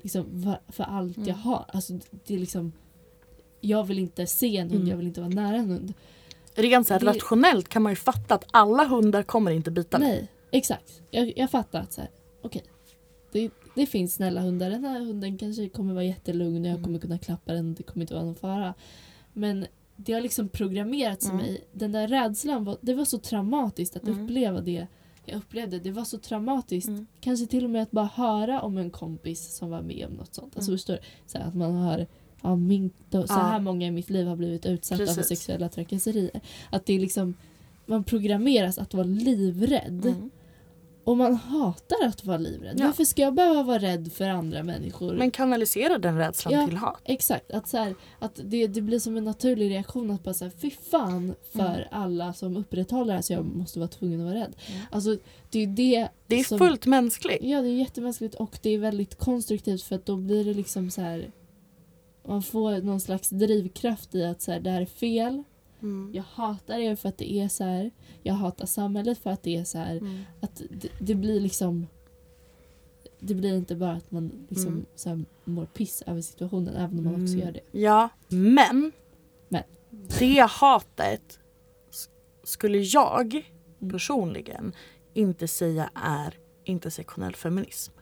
[0.03, 1.29] liksom för allt Mm.
[1.29, 1.65] jag har.
[1.69, 1.93] Alltså
[2.27, 2.73] det är liksom
[3.61, 4.89] jag vill inte se en hund, Mm.
[4.91, 5.93] jag vill inte vara nära en hund.
[6.55, 9.99] Rent så här, Det- rationellt kan man ju fatta att alla hundar kommer inte bita
[9.99, 10.09] mig.
[10.09, 11.03] Nej, exakt.
[11.11, 12.11] Jag, jag fattar att så här,
[12.43, 12.63] okej.
[13.33, 14.71] Det, det finns snälla hundar.
[14.71, 16.85] Den här hunden kanske kommer vara jättelugn och jag Mm.
[16.85, 17.75] kommer kunna klappa den.
[17.75, 18.75] Det kommer inte vara någon fara.
[19.33, 21.43] Men det har liksom programmerats i Mm.
[21.43, 21.65] mig.
[21.73, 24.25] Den där rädslan, var, det var så traumatiskt att Mm.
[24.25, 24.87] uppleva det
[25.25, 25.79] jag upplevde.
[25.79, 26.89] Det var så traumatiskt.
[26.89, 27.07] Mm.
[27.21, 30.35] Kanske till och med att bara höra om en kompis som var med om något
[30.35, 30.57] sånt.
[30.57, 30.79] Alltså Mm.
[30.79, 30.99] förstår?
[31.27, 32.07] Så här, att man hör
[32.43, 33.39] ja, min, då, så Ja.
[33.39, 35.27] här många i mitt liv har blivit utsatta för Precis.
[35.27, 36.41] sexuella trakasserier.
[36.71, 37.35] Att det är liksom
[37.87, 40.07] man programmeras att vara livrädd.
[40.07, 40.31] Mm.
[41.05, 42.75] Och man hatar att vara livrädd.
[42.81, 42.87] Ja.
[42.87, 45.15] Varför ska jag behöva vara rädd för andra människor?
[45.17, 46.67] Men kanalisera den rädslan Ja.
[46.67, 47.01] till hat.
[47.05, 50.51] Exakt, att, så här, att det, det blir som en naturlig reaktion att bara säga
[50.59, 51.89] fy fan för Mm.
[51.91, 54.55] alla som upprätthåller det här så jag måste vara tvungen att vara rädd.
[54.69, 54.81] Mm.
[54.91, 55.17] Alltså
[55.51, 57.39] det är det Det är som, fullt mänskligt.
[57.43, 60.91] Ja det är jättemänskligt och det är väldigt konstruktivt för att då blir det liksom
[60.91, 61.31] så här
[62.27, 65.43] man får någon slags drivkraft i att så här, det här är fel.
[65.83, 66.11] Mm.
[66.15, 67.91] Jag hatar er för att det är så här.
[68.23, 69.97] Jag hatar samhället för att det är så här.
[69.97, 70.21] Mm.
[70.41, 71.87] Att det, det blir liksom...
[73.21, 74.87] Det blir inte bara att man liksom Mm.
[74.97, 77.39] så här, mår piss över situationen även om man också Mm.
[77.47, 77.79] gör det.
[77.79, 78.93] Ja, men,
[79.49, 79.63] Men.
[80.19, 81.39] det hatet
[82.45, 83.35] skulle jag
[83.81, 83.93] Mm.
[83.93, 84.73] personligen
[85.15, 87.93] inte säga är intersektionell feminism.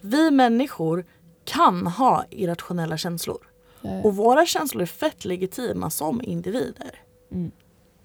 [0.00, 1.06] Vi människor
[1.48, 3.38] kan ha irrationella känslor
[3.80, 7.02] Ja, och våra känslor är fett legitima som individer.
[7.32, 7.50] Mm.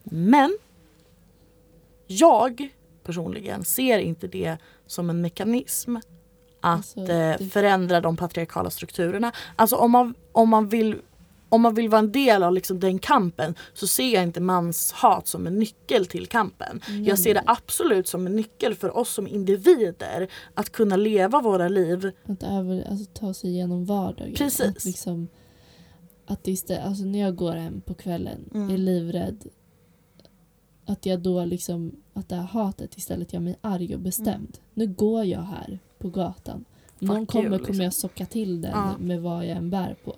[0.03, 0.57] Men
[2.07, 2.69] jag
[3.03, 6.05] personligen ser inte det som en mekanism att
[6.61, 9.31] Alltså, eh, det- förändra de patriarkala strukturerna.
[9.55, 11.01] Alltså om man, om man, vill,
[11.53, 15.27] om man vill vara en del av liksom den kampen så ser jag inte manshat
[15.27, 16.81] som en nyckel till kampen.
[16.89, 21.41] Nej, Jag ser det absolut som en nyckel för oss som individer att kunna leva
[21.41, 22.11] våra liv.
[22.25, 24.33] Att över, alltså, ta sig igenom vardagen.
[24.35, 24.61] Precis.
[24.77, 25.27] Att liksom,
[26.25, 28.69] att istället, alltså när jag går hem på kvällen Mm.
[28.69, 29.43] är livrädd
[30.85, 34.57] att jag då liksom, att det här hatet istället gör mig arg och bestämd.
[34.73, 36.65] Nu går jag här på gatan.
[37.03, 37.65] Någon you, kommer, liksom.
[37.65, 38.97] kommer jag socka till den Ja.
[38.99, 40.15] med vad jag än bär på.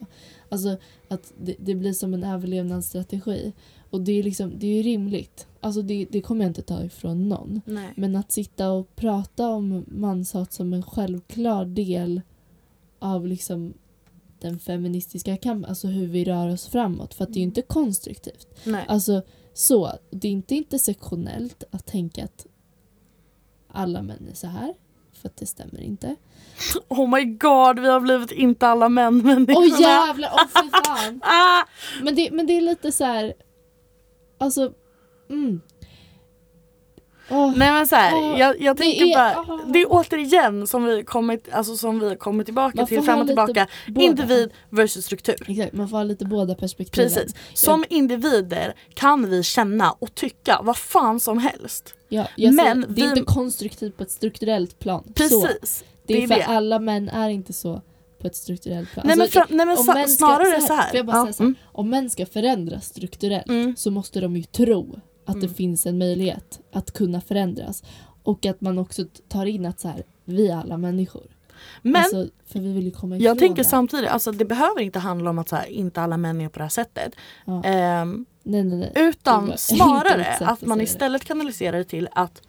[0.49, 3.53] Alltså att det, det blir som en överlevnadsstrategi.
[3.89, 5.47] Och det är liksom, det är ju rimligt.
[5.59, 7.61] Alltså det, det kommer jag inte ta ifrån någon.
[7.65, 7.93] Nej.
[7.95, 12.21] Men att sitta och prata om manshat som en självklar del
[12.99, 13.73] av liksom
[14.39, 17.13] den feministiska kampen, alltså hur vi rör oss framåt.
[17.13, 18.47] För att det är ju inte konstruktivt.
[18.63, 18.85] Nej.
[18.87, 19.21] Alltså
[19.53, 22.45] så, det är inte intersektionellt att tänka att
[23.67, 24.73] alla män är så här.
[25.25, 26.15] För att det stämmer inte.
[26.87, 29.59] Oh my god, vi har blivit inte alla män människorna.
[29.59, 31.19] Åh jävlar, åh fy fan!
[31.23, 31.63] ah!
[32.03, 33.33] Men det, men det är lite så här.
[34.37, 34.73] Alltså,
[35.29, 35.61] mm.
[37.29, 39.59] Åh, Nej men så här, Ja, jag, jag det tänker är- bara, ah.
[39.67, 43.27] det är återigen som vi kommit, alltså som vi kommer tillbaka Man till fram och
[43.27, 43.67] tillbaka.
[43.87, 44.01] båda.
[44.05, 45.35] Individ versus struktur.
[45.47, 47.09] Exakt, man får ha lite båda perspektiven.
[47.09, 47.35] Precis.
[47.53, 51.95] Som individer kan vi känna och tycka vad fan som helst.
[52.09, 55.03] Ja, jag Men säger, det är vi- inte konstruktivt på ett strukturellt plan.
[55.07, 55.83] Så, Precis.
[56.07, 56.45] det är, det är för det.
[56.57, 57.81] alla män är inte så
[58.21, 59.05] på ett strukturellt plan.
[59.07, 60.95] nej men, Alltså, nej, men män ska- snarare så så här, här.
[60.95, 61.47] jag bara Ja, säga så här?
[61.47, 65.53] mm, Om män ska förändras strukturellt mm, så måste de ju tro att det Mm.
[65.53, 67.83] finns en möjlighet att kunna förändras.
[68.23, 71.23] Och att man också tar in att så här, vi är alla människor.
[71.81, 73.69] Men alltså, för vi vill ju komma jag tänker det.
[73.69, 76.59] samtidigt, alltså, det behöver inte handla om att så här, inte alla män är på
[76.59, 77.15] det här sättet.
[77.45, 77.63] Ja.
[77.63, 78.91] Ehm, Nej, nej, nej.
[78.95, 82.41] Utan Det var snarare att man istället kanaliserar det till att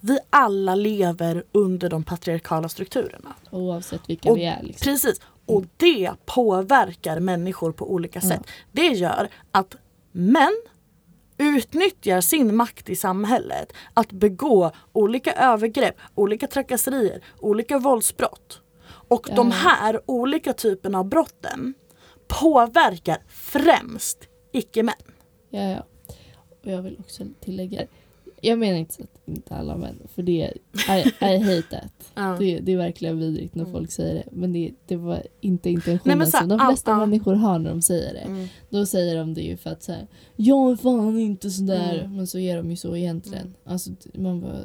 [0.00, 3.34] vi alla lever under de patriarkala strukturerna.
[3.50, 4.62] Oavsett vilka Och vi är.
[4.62, 4.84] Liksom.
[4.92, 5.20] Precis.
[5.46, 8.28] Och det påverkar människor på olika Ja.
[8.28, 8.42] sätt.
[8.72, 9.76] Det gör att
[10.12, 10.56] män
[11.38, 18.62] utnyttjar sin makt i samhället att begå olika övergrepp, olika trakasserier, olika våldsbrott.
[19.08, 21.74] Och de här olika typerna av brotten
[22.28, 24.18] påverkar främst
[24.52, 24.94] icke-män.
[25.50, 25.86] Ja, ja.
[26.62, 27.82] Och jag vill också tillägga,
[28.46, 30.32] jag menar inte att inte alla män, för det
[30.88, 31.92] I, I hate that.
[32.38, 33.72] Det, det är verkligen vidrigt när Mm.
[33.72, 34.24] folk säger det.
[34.32, 36.98] Men det, det var inte intentionen Nej, så som de ja, flesta ja.
[36.98, 38.20] människor har när de säger det.
[38.20, 38.48] Mm.
[38.70, 40.06] Då säger de det ju för att säga
[40.36, 41.98] jag är fan inte sådär.
[41.98, 42.16] Mm.
[42.16, 43.42] Men så är de ju så egentligen.
[43.46, 43.54] Mm.
[43.64, 44.58] Alltså man bara...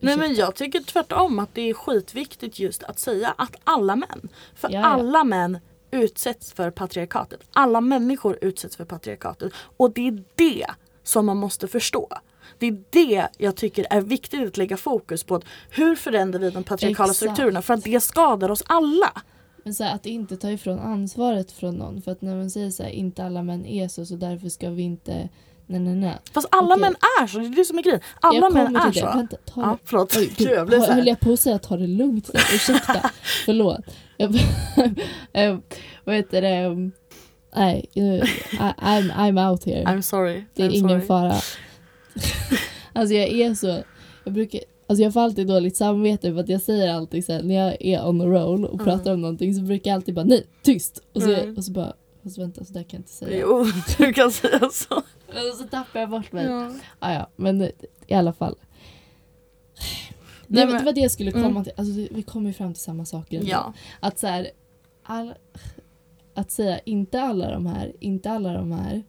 [0.00, 4.28] Nej men jag tycker tvärtom att det är skitviktigt just att säga att alla män.
[4.54, 4.86] För Ja, ja.
[4.86, 5.58] alla män
[5.90, 7.40] utsätts för patriarkatet.
[7.52, 9.52] Alla människor utsätts för patriarkatet.
[9.76, 10.66] Och det är det
[11.02, 12.08] som man måste förstå.
[12.62, 15.40] Det är det jag tycker är viktigt att lägga fokus på.
[15.70, 17.16] Hur förändrar vi de patriarkala Exakt.
[17.16, 17.62] strukturerna?
[17.62, 19.22] För att det skadar oss alla.
[19.64, 22.02] Men så här, att inte ta ifrån ansvaret från någon.
[22.02, 24.70] För att när man säger så här, inte alla män är så så därför ska
[24.70, 25.28] vi inte...
[25.66, 26.18] Nej nej nej.
[26.32, 26.80] Fast alla Okej.
[26.80, 27.38] män är så.
[27.38, 28.00] Det är det som är grejen.
[28.20, 29.00] Alla män är det.
[29.00, 29.06] så.
[29.06, 30.16] Vänta, ta Ja, förlåt.
[30.16, 32.30] Oj, Gud, jag så höll jag på att säga ta det lugnt?
[32.54, 33.10] Ursäkta.
[33.44, 33.80] Förlåt.
[34.16, 34.34] Jag,
[35.32, 35.58] eh,
[36.04, 36.90] vad heter det?
[37.56, 39.84] Nej, I'm, I'm out here.
[39.84, 40.44] I'm sorry.
[40.54, 41.06] Det är I'm ingen sorry.
[41.06, 41.34] fara.
[42.92, 43.82] alltså jag är så...
[44.24, 44.60] Jag brukar...
[44.86, 47.76] Alltså jag får alltid dåligt samvete för att jag säger alltid så här, när jag
[47.80, 48.84] är on a roll och Mm.
[48.84, 51.02] pratar om någonting så brukar jag alltid bara nej, tyst!
[51.12, 51.56] Och så, Mm.
[51.56, 53.38] och så bara, fast vänta så där kan jag inte säga.
[53.40, 53.66] Jo,
[53.98, 54.94] du kan säga så.
[55.28, 56.44] Och så tappar jag bort mig.
[56.46, 56.72] Ja.
[56.98, 57.62] Ah, ja, men
[58.06, 58.56] i alla fall.
[60.46, 61.64] Nej, men- det var det jag skulle komma Mm.
[61.64, 61.72] till.
[61.76, 63.42] Alltså, vi kommer ju fram till samma saker.
[63.46, 63.72] ja.
[64.00, 64.50] Att så här,
[65.02, 65.34] all,
[66.34, 69.02] att säga inte alla de här, inte alla de här.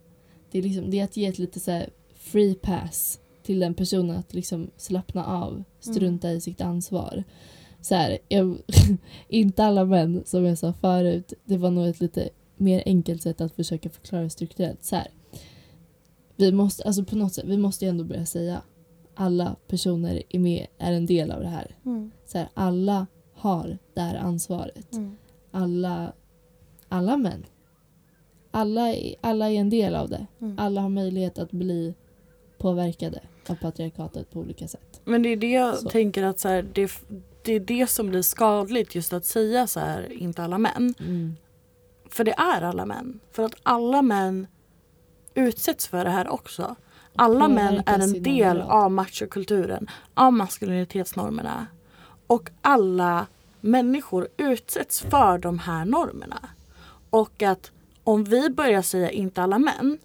[0.52, 1.89] Det är, liksom, det är att ge ett lite så här
[2.24, 7.24] free pass till den personen att liksom slappna av, strunta i sitt ansvar.
[7.82, 8.58] Så här, jag,
[9.28, 13.42] inte alla män som jag sa förut, det var nog ett lite mer enkelt sätt
[13.42, 14.84] att försöka förklara strukturellt.
[14.84, 15.08] Så här,
[16.36, 18.62] vi måste, alltså på något sätt, vi måste ju ändå börja säga
[19.16, 21.76] alla personer är med, är en del av det här.
[21.86, 22.12] Mm.
[22.26, 24.94] Så här, alla har det här ansvaret.
[24.94, 25.18] Mm.
[25.52, 26.14] Alla,
[26.90, 27.46] alla män
[28.56, 30.28] alla, är- alla är en del av det.
[30.42, 30.60] Mm.
[30.60, 31.94] Alla har möjlighet att bli
[32.63, 35.02] påverkade av patriarkatet på olika sätt.
[35.04, 35.89] Men det är det jag Så.
[35.89, 36.91] tänker att så här, det,
[37.41, 40.93] det är det som blir skadligt just att säga så här, inte alla män.
[40.99, 41.36] Mm.
[42.10, 43.19] För det är alla män.
[43.32, 44.47] För att alla män
[45.34, 46.76] utsätts för det här också.
[47.15, 51.67] Alla män är en del av machokulturen, av maskulinitetsnormerna.
[52.28, 53.28] Och alla
[53.62, 56.49] människor utsätts för de här normerna.
[57.10, 57.71] Och att
[58.04, 59.97] om vi börjar säga inte alla män,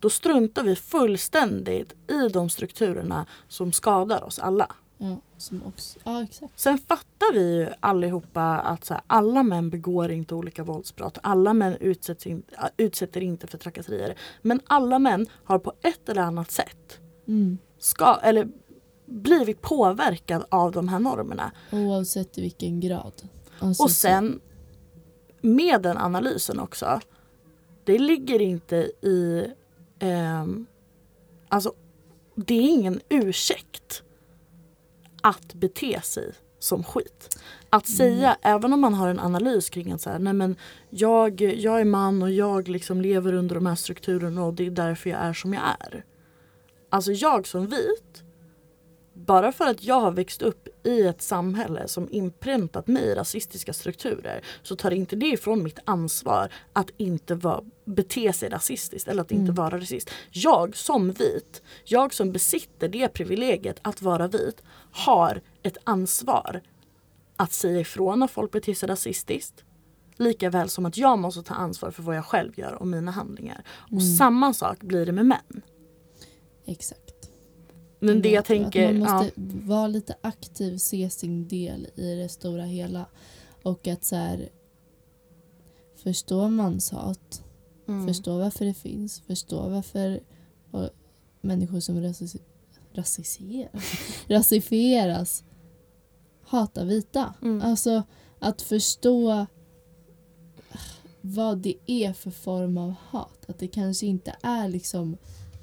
[0.00, 4.72] då struntar vi fullständigt i de strukturerna som skadar oss alla.
[4.98, 6.60] Ja, som också, ja exakt.
[6.60, 11.18] Sen fattar vi ju allihopa att så här, alla män begår inte olika våldsbrott.
[11.22, 12.42] Alla män utsätts in,
[12.76, 14.18] utsätter inte för trakasserier.
[14.42, 17.58] Men alla män har på ett eller annat sätt Mm.
[17.78, 18.48] ska, eller
[19.06, 21.52] blivit påverkad av de här normerna.
[21.72, 23.22] Oavsett i vilken grad.
[23.58, 24.40] Alltså, Och sen
[25.40, 27.00] med den analysen också.
[27.84, 29.46] Det ligger inte i...
[29.98, 30.66] ehm,
[31.48, 31.72] alltså,
[32.34, 34.02] det är ingen ursäkt
[35.22, 37.38] att bete sig som skit.
[37.70, 40.56] Att säga, även om man har en analys kring att så här, nej men
[40.90, 44.70] jag, jag är man och jag liksom lever under de här strukturerna och det är
[44.70, 46.04] därför jag är som jag är.
[46.90, 48.22] Alltså jag som vit,
[49.28, 53.72] bara för att jag har växt upp i ett samhälle som inpräntat mig i rasistiska
[53.72, 59.22] strukturer så tar inte det ifrån mitt ansvar att inte vara, bete sig rasistiskt eller
[59.22, 59.54] att inte Mm.
[59.54, 60.10] vara rasist.
[60.30, 64.62] Jag som vit, jag som besitter det privilegiet att vara vit
[64.92, 66.62] har ett ansvar
[67.36, 69.64] att säga ifrån när folk beter sig rasistiskt.
[70.16, 73.10] Lika väl som att jag måste ta ansvar för vad jag själv gör och mina
[73.10, 73.64] handlingar.
[73.68, 74.16] Och Mm.
[74.16, 75.62] samma sak blir det med män.
[76.66, 77.07] Exakt.
[77.98, 79.32] Men det jag att- att tänker, Man ja, måste
[79.66, 83.06] vara lite aktiv, se sin del i det stora hela.
[83.62, 84.48] Och att så här,
[85.96, 87.42] förstå manshat,
[87.88, 88.06] mm.
[88.06, 90.20] förstå varför det finns, förstå varför
[90.70, 90.90] och,
[91.40, 92.02] människor som
[94.28, 95.44] rasifieras
[96.42, 97.34] hatar vita.
[97.42, 97.62] Mm.
[97.62, 98.02] Alltså
[98.38, 99.46] att förstå
[101.20, 103.44] vad det är för form av hat.
[103.48, 105.16] Att det kanske inte är liksom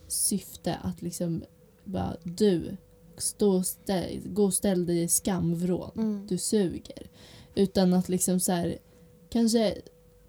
[0.08, 1.43] syfte att liksom
[1.86, 2.78] bara du,
[3.17, 5.91] stå ställ, gå och ställ dig i skamvrån.
[5.95, 6.28] Mm.
[6.28, 7.10] Du suger.
[7.56, 8.78] Utan att liksom så här,
[9.30, 9.76] kanske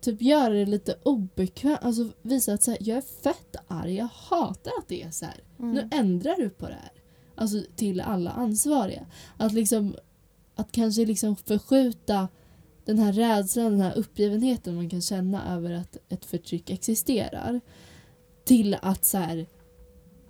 [0.00, 1.78] typ göra det lite obekvämt.
[1.82, 5.24] Alltså visa att så här, jag är fett arg, jag hatar att det är så
[5.24, 5.40] här.
[5.58, 5.72] Mm.
[5.72, 6.92] Nu ändrar du på det här.
[7.34, 9.06] Alltså till alla ansvariga.
[9.36, 9.96] Att liksom
[10.54, 12.28] att kanske liksom förskjuta
[12.84, 17.60] den här rädslan, den här uppgivenheten man kan känna över att ett förtryck existerar
[18.44, 19.46] till att så här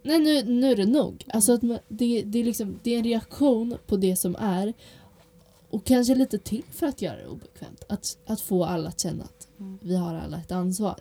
[0.06, 1.24] nej nu, nu är det nog.
[1.28, 4.72] Alltså att man, det, det, är liksom, det är en reaktion på det som är
[5.70, 7.84] och kanske lite till för att göra det obekvämt.
[7.88, 9.78] Att, att få alla att känna att Mm.
[9.82, 10.96] vi har alla ett ansvar.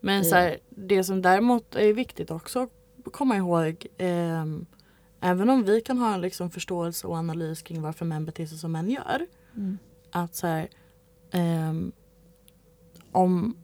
[0.00, 4.66] Men så här, det som däremot är viktigt också att komma ihåg ehm,
[5.20, 8.58] Även om vi kan ha en liksom förståelse och analys kring varför män beter sig
[8.58, 9.26] som män gör.
[9.56, 9.78] Mm.
[10.10, 10.68] Att så här,
[11.30, 11.92] ehm,
[13.12, 13.56] om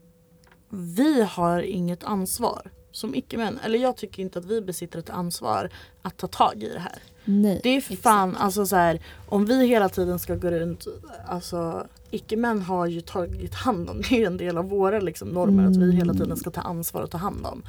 [0.70, 5.70] vi har inget ansvar som icke-män, eller jag tycker inte att vi besitter ett ansvar
[6.02, 6.98] att ta tag i det här.
[7.24, 8.02] Nej, Det är för exakt.
[8.02, 10.86] fan, alltså så här, om vi hela tiden ska gå runt,
[11.26, 15.66] alltså icke-män har ju tagit hand om, det är en del av våra liksom, normer
[15.66, 16.16] att vi hela Mm.
[16.22, 17.62] tiden ska ta ansvar och ta hand om.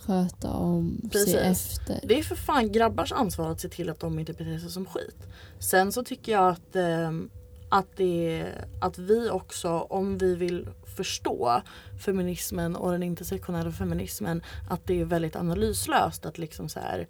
[0.00, 1.32] Sköta om, Precis.
[1.32, 2.00] se efter.
[2.02, 4.86] Det är för fan grabbars ansvar att se till att de inte beter sig som
[4.86, 5.16] skit.
[5.58, 7.30] Sen så tycker jag att, ehm,
[7.68, 8.46] att, det,
[8.80, 11.62] att vi också, om vi vill förstå
[12.04, 17.08] feminismen och den intersektionella feminismen, att det är väldigt analyslöst att liksom så här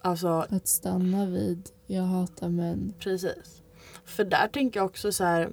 [0.00, 2.94] Alltså Att stanna vid jag hatar män.
[2.98, 3.62] Precis.
[4.04, 5.48] För där tänker jag också så här.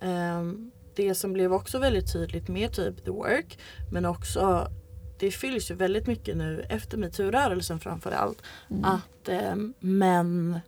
[0.00, 3.58] ehm, det som blev också väldigt tydligt med typ The Work
[3.92, 4.70] men också
[5.18, 8.84] det fylls ju väldigt mycket nu efter metoo-rörelsen framförallt Mm.
[8.84, 10.60] att ehm, män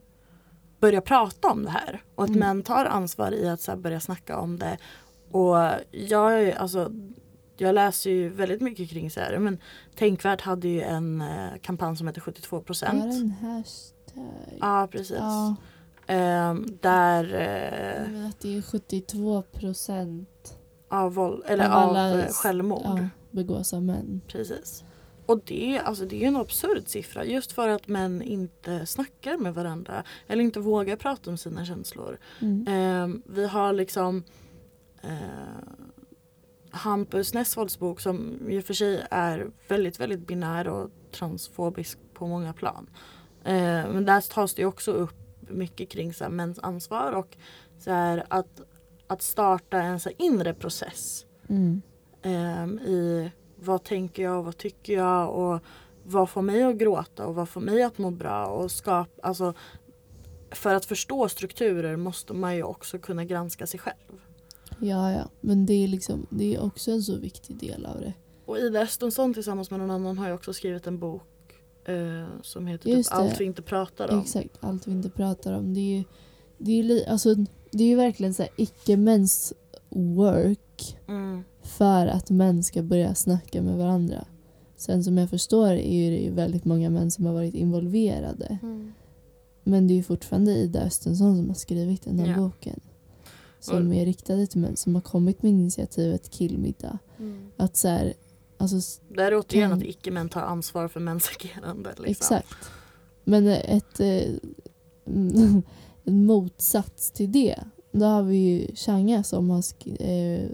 [0.81, 2.41] börjar prata om det här och att Mm.
[2.41, 4.79] män tar ansvar i att så börja snacka om det.
[5.31, 5.57] Och
[5.91, 6.93] jag, är- alltså,
[7.57, 9.59] jag läser ju väldigt mycket kring så här, men
[9.97, 13.05] Tänkvärt hade ju en eh, kampanj som heter 72 Var det procent.
[13.05, 14.59] en hashtag?
[14.61, 15.17] Ja precis.
[15.19, 15.57] Ja,
[16.07, 20.59] Ehm, där eh, men att det är 72 procent
[20.89, 22.83] av, våld, eller Av av, alla eh, självmord.
[22.85, 24.21] ja, begås av män.
[24.29, 24.85] Precis.
[25.31, 29.55] Och det, alltså, det är en absurd siffra just för att män inte snackar med
[29.55, 32.19] varandra eller inte vågar prata om sina känslor.
[32.41, 32.67] Mm.
[32.69, 34.25] Ehm, vi har liksom
[35.03, 35.11] eh,
[36.71, 42.27] Hampus Nessvolds bok som i och för sig är väldigt, väldigt binär och transfobisk på
[42.27, 42.91] många plan.
[43.45, 47.37] Eh, men där tas det också upp mycket kring så här, mäns ansvar och
[47.79, 48.61] så här, att,
[49.07, 51.83] att starta en så inre process Mm.
[52.23, 53.31] ehm, i
[53.65, 55.61] vad tänker jag och vad tycker jag och
[56.05, 59.55] vad får mig att gråta och vad får mig att må bra och skapa, alltså
[60.51, 64.21] för att förstå strukturer måste man ju också kunna granska sig själv.
[64.81, 65.31] Ja, ja.
[65.41, 68.13] Men det är, liksom, det är också en så viktig del av det.
[68.47, 71.23] Och Ida Östensson tillsammans med någon annan har ju också skrivit en bok
[71.85, 73.07] eh, som heter typ.
[73.11, 74.21] Allt vi inte pratar om.
[74.21, 75.75] Exakt, allt vi inte pratar om.
[75.75, 76.05] Det är ju,
[76.59, 77.35] det är ju, li- alltså,
[77.73, 79.53] det är ju verkligen så här icke-mäns
[79.89, 81.45] work Mm.
[81.71, 84.25] För att män ska börja snacka med varandra.
[84.77, 88.59] Sen som jag förstår är det ju väldigt många män som har varit involverade.
[88.63, 88.93] Mm.
[89.65, 92.37] Men det är ju fortfarande Ida Östensson som har skrivit den här Ja.
[92.37, 92.81] boken.
[93.61, 96.99] Som Och- är riktade till män som har kommit med initiativet Killmiddag.
[97.19, 97.51] Mm.
[97.57, 98.13] Att så här,
[98.59, 101.89] alltså Det är återigen Kan- att icke-män tar ansvar för mäns agerande.
[101.91, 102.11] Liksom.
[102.11, 102.55] exakt.
[103.25, 104.23] Men ett, eh,
[106.05, 107.57] en motsats till det.
[107.93, 109.63] Då har vi ju Changa som har
[110.01, 110.49] eh,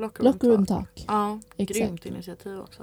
[0.00, 0.94] Locker Locker Room Talk.
[0.94, 1.04] Talk.
[1.08, 1.78] Ja, Exakt.
[1.78, 2.82] grymt initiativ också.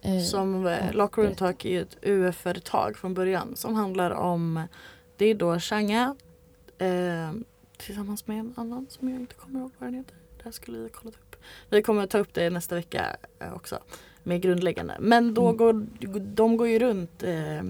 [0.00, 1.34] Eh, Som eh, Locker Room.
[1.34, 4.62] Talk är ju ett UF-företag från början som handlar om
[5.16, 6.16] Det är då Changa
[6.78, 7.32] eh,
[7.76, 10.14] tillsammans med en annan som jag inte kommer ihåg vad den heter.
[10.36, 11.36] Det här skulle vi kollat upp.
[11.70, 13.78] Vi kommer ta upp det nästa vecka eh, också
[14.22, 14.96] med grundläggande.
[15.00, 15.56] Men då Mm.
[15.56, 15.86] går
[16.20, 17.62] de går ju runt eh,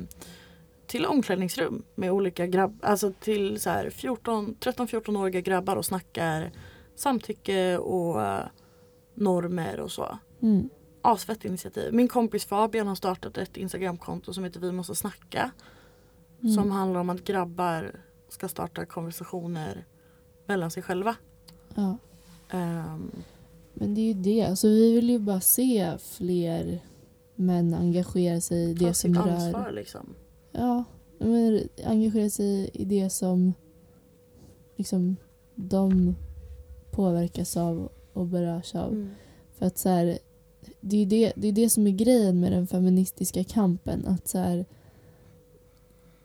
[0.87, 6.51] till omklädningsrum med olika grabb, alltså till så här 14, 13-14-åriga grabbar och snackar
[6.99, 8.47] samtycke och eh,
[9.15, 10.19] normer och så.
[10.43, 10.69] mm,
[11.03, 11.93] Asfett initiativ.
[11.95, 15.51] Min kompis Fabian har startat ett Instagramkonto som heter Vi måste snacka.
[16.43, 16.55] mm.
[16.55, 19.87] Som handlar om att grabbar ska starta konversationer
[20.47, 21.17] mellan sig själva.
[21.75, 21.97] ja.
[22.51, 23.11] Ehm,
[23.75, 24.43] Men det är ju det.
[24.47, 26.81] Alltså, vi vill ju bara se fler
[27.35, 29.31] män engagera sig i ta det som sitt rör...
[29.33, 30.15] ansvar liksom.
[30.53, 30.85] Ja,
[31.19, 33.55] men engagera sig i det som
[34.77, 35.17] liksom
[35.55, 36.17] de
[36.99, 38.93] påverkas av och berörs av.
[38.93, 39.11] Mm.
[39.59, 40.19] För att så här,
[40.81, 44.07] det är det, det, är det som är grejen med den feministiska kampen.
[44.07, 44.65] Att så här,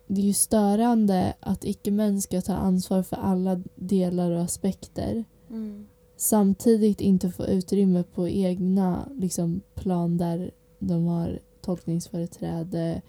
[0.08, 5.24] det är ju störande att icke-män ska ta ansvar för alla delar och aspekter.
[5.50, 5.88] Mm.
[6.18, 13.02] Samtidigt inte få utrymme på egna liksom, plan där de har tolkningsföreträde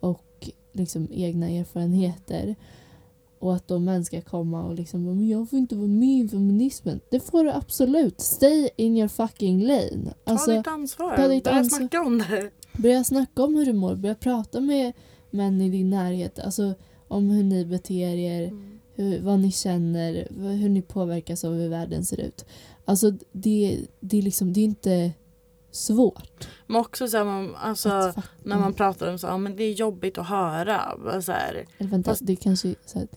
[0.00, 2.56] och liksom, egna erfarenheter.
[3.38, 6.28] Och att de män ska komma och liksom men jag får inte vara med i
[6.28, 7.00] feminismen.
[7.10, 8.20] Det får du absolut.
[8.20, 10.14] Stay in your fucking lane.
[10.24, 11.16] Ta Alltså, ditt ansvar.
[11.16, 11.78] ta ditt Börja ansvar.
[11.78, 12.50] snacka om det.
[12.82, 13.94] börja snacka om hur du mår.
[13.96, 14.92] Börja prata med
[15.30, 16.38] män i din närhet.
[16.38, 16.74] Alltså
[17.08, 18.48] om hur ni beter er.
[18.48, 18.78] Mm.
[18.94, 22.44] hur, vad ni känner, hur ni påverkas av hur världen ser ut.
[22.84, 25.10] Alltså det, det, är, liksom, det är inte
[25.78, 26.48] svårt.
[26.66, 28.12] Men också så här, man, alltså,
[28.42, 30.96] när man pratar om så, ja, men det är jobbigt att höra.
[31.22, 33.08] Så här, Eller vänta, fast- det kanske så här,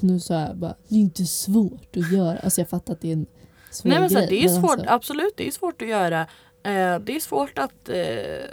[0.00, 2.38] nu sa jag bara, det är inte svårt att göra.
[2.38, 3.26] Alltså jag fattar att det är en
[3.70, 4.38] svår Nej men så här, grej.
[4.40, 6.20] det är svårt, alltså, absolut det är svårt att göra.
[6.62, 8.44] Eh, det är svårt att eh,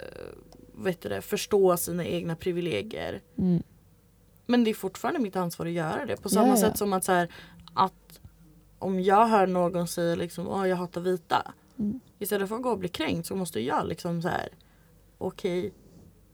[0.74, 3.22] vet du det, förstå sina egna privilegier.
[3.38, 3.62] mm,
[4.46, 6.16] Men det är fortfarande mitt ansvar att göra det.
[6.16, 6.56] På Ja, samma ja.
[6.56, 7.28] sätt som att, så här,
[7.74, 8.20] att
[8.78, 11.52] om jag hör någon säga liksom, Åh, jag hatar vita.
[11.78, 14.48] mm, Istället för att gå och bli kränkt så måste jag liksom så här.
[15.18, 15.72] Okej,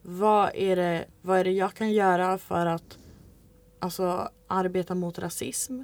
[0.03, 2.99] vad, är det, vad är det jag kan göra för att
[3.79, 5.83] alltså, arbeta mot rasism?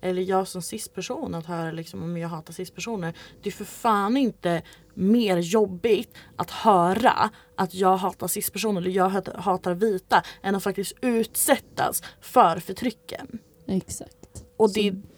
[0.00, 3.14] Eller jag som cis-person att höra liksom om jag hatar cis-personer.
[3.42, 4.62] Det är för fan inte
[4.94, 10.62] mer jobbigt att höra att jag hatar cis-personer eller jag hat- hatar vita än att
[10.62, 13.38] faktiskt utsättas för förtrycken.
[13.66, 14.44] exakt.
[14.56, 15.17] Och det, Så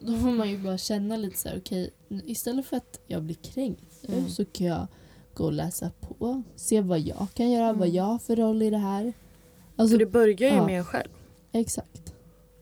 [0.00, 1.90] då får man ju bara känna lite så här, okej,
[2.26, 4.28] istället för att jag blir kränkt Mm.
[4.28, 4.86] så kan jag
[5.34, 7.94] gå och läsa på, se vad jag kan göra, vad Mm.
[7.96, 9.12] jag har för roll i det här.
[9.76, 10.66] Alltså, för det börjar ju ja.
[10.66, 11.08] med en själv.
[11.52, 12.14] exakt.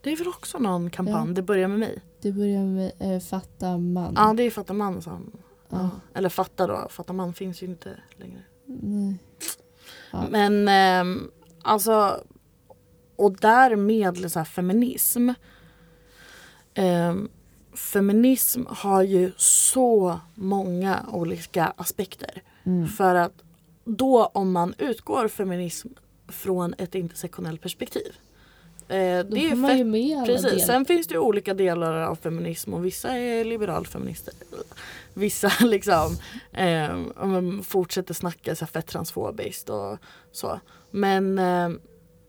[0.02, 1.34] Det är väl också någon kampanj, Ja.
[1.34, 1.98] det börjar med mig.
[2.20, 4.12] Det börjar med eh, fatta man.
[4.16, 5.32] Ja det är Fatta man som
[5.68, 5.90] Ja.
[6.14, 8.42] Eller Fatta då, Fatta man finns ju inte längre.
[8.66, 9.18] Nej.
[10.12, 10.24] Ja.
[10.30, 11.30] Men ehm,
[11.62, 12.20] alltså
[13.16, 15.30] och därmed så här, feminism.
[16.74, 17.28] Ehm,
[17.74, 22.42] feminism har ju så många olika aspekter.
[22.64, 22.88] Mm.
[22.88, 23.42] För att
[23.84, 25.88] då om man utgår feminism
[26.28, 28.12] från ett intersektionellt perspektiv.
[28.88, 32.16] Eh, Då det är fett ju med Precis, sen finns det ju olika delar av
[32.16, 34.34] feminism och vissa är liberalfeminister.
[35.14, 36.16] Vissa liksom
[36.52, 36.96] eh,
[37.62, 39.98] fortsätter snacka så fett transfobiskt och
[40.32, 40.60] så.
[40.90, 41.68] Men eh,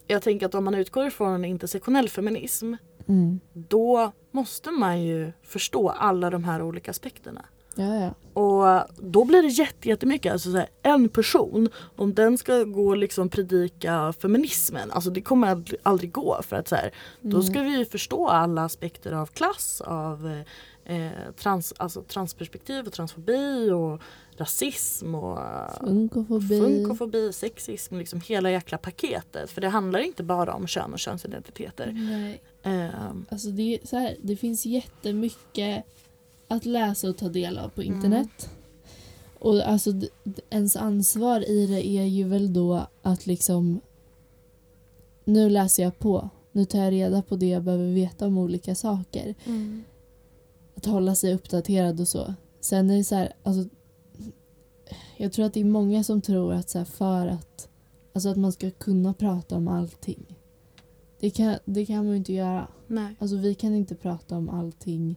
[0.08, 2.74] jag tänker att om man utgår ifrån intersektionell feminism
[3.08, 3.40] Mm.
[3.54, 7.46] då måste man ju förstå alla de här olika aspekterna.
[7.76, 8.14] Ja, ja.
[8.42, 10.32] Och då blir det jätte- jättemycket.
[10.34, 15.22] Alltså så här, en person, om den ska gå och liksom predika feminismen, alltså det
[15.22, 16.40] kommer aldrig, aldrig gå.
[16.44, 20.42] För att så här, då ska vi ju förstå alla aspekter av klass, av
[20.86, 21.08] eh,
[21.38, 24.02] trans, alltså transperspektiv och transfobi och
[24.38, 25.40] rasism och
[25.80, 26.60] Funkofobi.
[26.60, 29.52] funkofobi, sexism, liksom hela jäkla paketet.
[29.52, 31.92] För det handlar inte bara om kön och könsidentiteter.
[31.92, 32.42] Nej.
[32.64, 35.86] Ehm, Alltså det, är så här, det finns jättemycket
[36.54, 38.50] att läsa och ta del av på internet.
[39.40, 39.92] Och alltså
[40.50, 43.82] ens ansvar i det är ju väl då att liksom
[45.24, 46.30] nu läser jag på.
[46.52, 49.36] Nu tar jag reda på det jag behöver veta om olika saker.
[50.76, 52.34] Att hålla sig uppdaterad och så.
[52.60, 53.70] Sen är det så här, alltså
[55.18, 57.70] jag tror att det är många som tror att så här, för att
[58.14, 60.40] alltså att man ska kunna prata om allting.
[61.20, 62.68] Det kan, det kan man ju inte göra.
[62.88, 63.16] nej.
[63.20, 65.16] Alltså vi kan inte prata om allting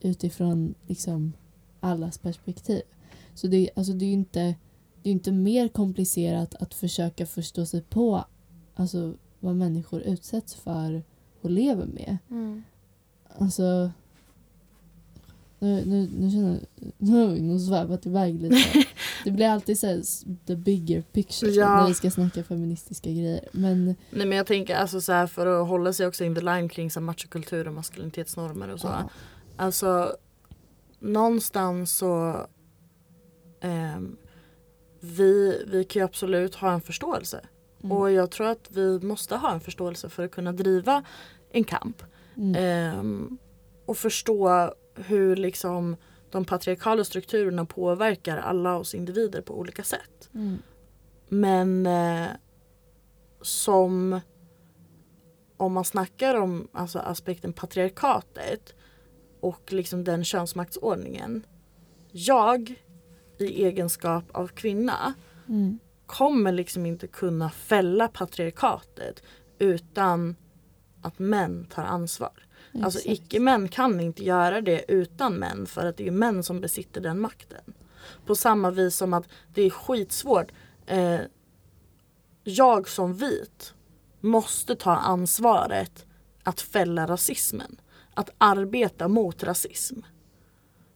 [0.00, 1.32] utifrån liksom
[1.80, 2.82] allas perspektiv.
[3.34, 4.54] Så det, alltså det är ju inte,
[5.02, 8.24] det är inte mer komplicerat att försöka förstå sig på
[8.74, 11.02] alltså, vad människor utsätts för
[11.40, 12.18] och lever med.
[13.38, 13.90] Alltså...
[15.60, 16.92] Nu, nu, nu känner jag...
[16.98, 18.56] Nu har vi nog svävat iväg lite.
[19.24, 20.02] Det blir alltid så här,
[20.46, 21.80] the bigger picture Ja.
[21.80, 23.48] när vi ska snacka feministiska grejer.
[23.52, 26.40] Men Nej men jag tänker alltså så här för att hålla sig också in the
[26.40, 28.86] line kring så här machokultur och maskulinitetsnormer och så.
[28.86, 29.08] ja,
[29.58, 30.16] Alltså
[30.98, 32.46] någonstans så
[33.60, 34.16] ehm,
[35.00, 37.44] vi, vi kan ju absolut ha en förståelse.
[37.84, 41.04] mm, Och jag tror att vi måste ha en förståelse för att kunna driva
[41.52, 42.02] en kamp.
[42.36, 43.38] mm, Ehm,
[43.86, 45.96] och förstå hur liksom
[46.30, 50.30] de patriarkala strukturerna påverkar alla oss individer på olika sätt.
[50.34, 50.58] mm,
[51.28, 52.28] Men eh,
[53.42, 54.20] som
[55.56, 58.74] om man snackar om alltså, aspekten patriarkatet
[59.40, 61.46] och liksom den könsmaktsordningen.
[62.12, 62.74] Jag
[63.38, 65.14] i egenskap av kvinna
[65.48, 69.22] mm, kommer liksom inte kunna fälla patriarkatet
[69.58, 70.36] utan
[71.02, 72.48] att män tar ansvar.
[72.82, 73.20] Alltså exakt.
[73.20, 77.20] icke-män kan inte göra det utan män för att det är män som besitter den
[77.20, 77.74] makten.
[78.26, 80.52] På samma vis som att det är skitsvårt.
[80.86, 81.20] Eh,
[82.44, 83.74] jag som vit
[84.20, 86.06] måste ta ansvaret
[86.42, 87.80] att fälla rasismen.
[88.18, 90.00] Att arbeta mot rasism.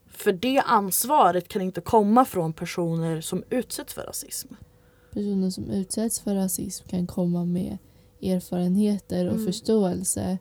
[0.07, 4.55] För det ansvaret kan inte komma från personer som utsätts för rasism.
[5.13, 7.79] Personer som utsätts för rasism kan komma med
[8.23, 9.47] erfarenheter och Mm.
[9.47, 10.39] förståelse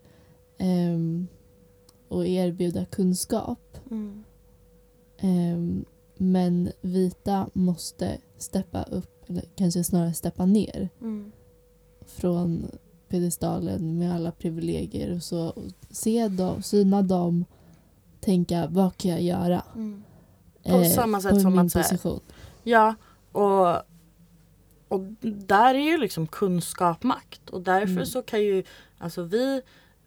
[0.57, 1.27] ehm,
[2.07, 3.77] och erbjuda kunskap.
[5.17, 5.85] Ehm,
[6.17, 10.89] men vita måste steppa upp, eller kanske snarare steppa ner
[12.05, 12.71] från
[13.11, 15.47] piedestalen med alla privilegier och så.
[15.47, 17.45] Och se dem, syna dem,
[18.19, 19.63] tänka vad kan jag göra?
[20.63, 22.19] På samma sätt på som min att position.
[22.63, 22.95] Ja,
[23.31, 23.75] och,
[24.87, 27.49] och där är ju liksom kunskap makt.
[27.49, 28.05] Och därför Mm.
[28.05, 28.63] så kan ju,
[28.97, 29.61] alltså vi,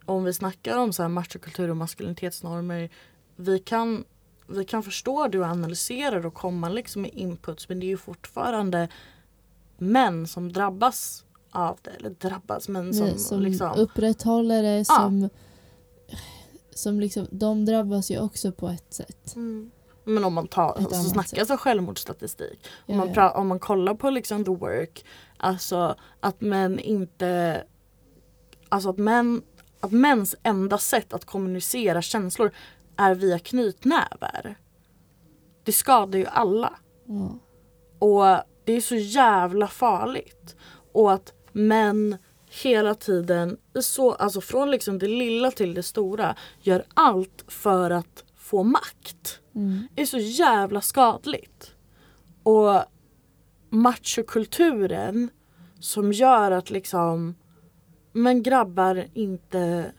[0.05, 2.89] om vi snackar om så här machokultur och maskulinitetsnormer,
[3.35, 4.03] vi kan,
[4.47, 7.87] vi kan förstå det och analysera det och komma liksom med inputs men det är
[7.87, 8.87] ju fortfarande
[9.77, 11.24] män som drabbas
[11.55, 11.89] av det.
[11.91, 14.83] Eller drabbas men som, Nej, som liksom, upprätthåller det, Ja.
[14.83, 15.29] som,
[16.75, 19.35] som liksom, de drabbas ju också på ett sätt.
[19.35, 19.71] Mm.
[20.03, 22.59] Men om man tar, Ett alltså, snackar så självmordsstatistik.
[22.85, 25.05] Om man, Ja, pra- om man kollar på liksom the work,
[25.37, 27.63] alltså att män inte,
[28.69, 29.41] alltså att män,
[29.79, 32.51] att mäns enda sätt att kommunicera känslor
[32.97, 34.55] är via knytnävar.
[35.63, 36.73] Det skadar ju alla.
[37.05, 37.39] ja.
[37.99, 40.55] Och det är så jävla farligt.
[40.93, 42.17] Och att män
[42.63, 48.23] hela tiden, så, alltså från liksom det lilla till det stora, gör allt för att
[48.35, 49.39] få makt.
[49.55, 49.87] Mm.
[49.95, 51.71] är så jävla skadligt.
[52.43, 52.83] Och
[53.69, 55.29] machokulturen
[55.79, 57.35] som gör att liksom
[58.11, 59.91] men grabbar inte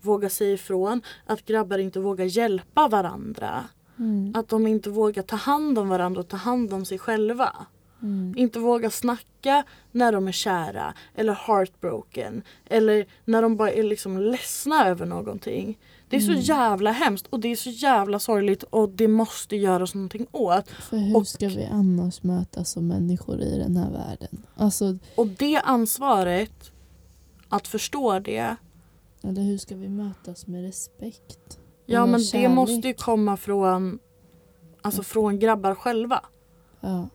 [0.00, 3.64] vågar säga ifrån, att grabbar inte vågar hjälpa varandra.
[3.98, 4.32] Mm.
[4.34, 7.66] Att de inte vågar ta hand om varandra och ta hand om sig själva.
[8.04, 8.34] Mm.
[8.36, 12.42] Inte vågar snacka när de är kära eller heartbroken.
[12.66, 15.78] Eller när de bara är liksom ledsna över någonting.
[16.08, 16.40] Det är så Mm.
[16.42, 20.68] jävla hemskt och det är så jävla sorgligt och det måste göras någonting åt.
[20.70, 24.46] För hur Och- ska vi annars mötas som människor i den här världen?
[24.56, 26.70] Alltså, Och det ansvaret,
[27.48, 28.56] att förstå det,
[29.22, 31.58] eller hur ska vi mötas med respekt?
[31.86, 32.50] ja men det kärlek?
[32.50, 33.98] måste ju komma från,
[34.82, 36.20] alltså från grabbar själva.
[36.80, 37.08] Ja.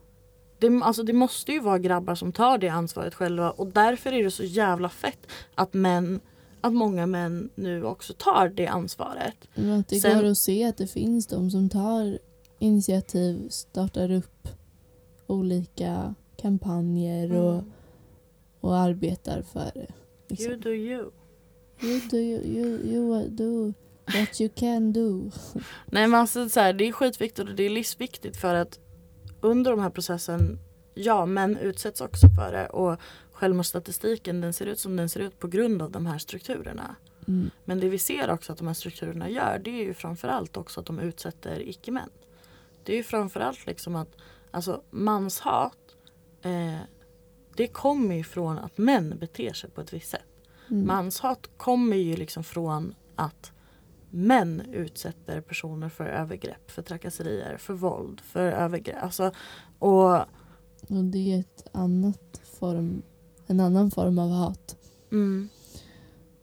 [0.60, 4.24] Det, alltså det måste ju vara grabbar som tar det ansvaret själva och därför är
[4.24, 6.20] det så jävla fett att män,
[6.62, 9.36] att många män nu också tar det ansvaret.
[9.56, 12.20] Men att det Sen- går att se att det finns de som tar
[12.60, 14.48] initiativ startar upp
[15.28, 17.72] olika kampanjer och, Mm.
[18.60, 19.88] och arbetar för
[20.28, 21.12] liksom, You do you.
[21.84, 23.74] you, do, you, you, you do
[24.18, 25.32] what you can do.
[25.86, 28.80] Nej men alltså så här, det är skitviktigt och det är livsviktigt för att
[29.42, 30.60] under de här processen,
[30.94, 33.00] ja män utsätts också för det och
[33.32, 36.96] självmordsstatistiken den ser ut som den ser ut på grund av de här strukturerna.
[37.28, 37.50] Mm.
[37.66, 40.80] Men det vi ser också att de här strukturerna gör det är ju framförallt också
[40.80, 42.10] att de utsätter icke-män.
[42.84, 44.16] Det är ju framförallt liksom att
[44.52, 45.78] alltså manshat
[46.42, 46.80] eh,
[47.56, 50.22] det kommer ju från att män beter sig på ett visst sätt.
[50.70, 50.88] Mm.
[50.88, 53.52] Manshat kommer ju liksom från att
[54.12, 59.04] män utsätter personer för övergrepp, för trakasserier, för våld, för övergrepp.
[59.04, 59.32] Alltså,
[59.80, 60.16] och
[60.90, 63.02] Och det är ett annat form,
[63.48, 64.78] en annan form av hat.
[65.12, 65.50] mm,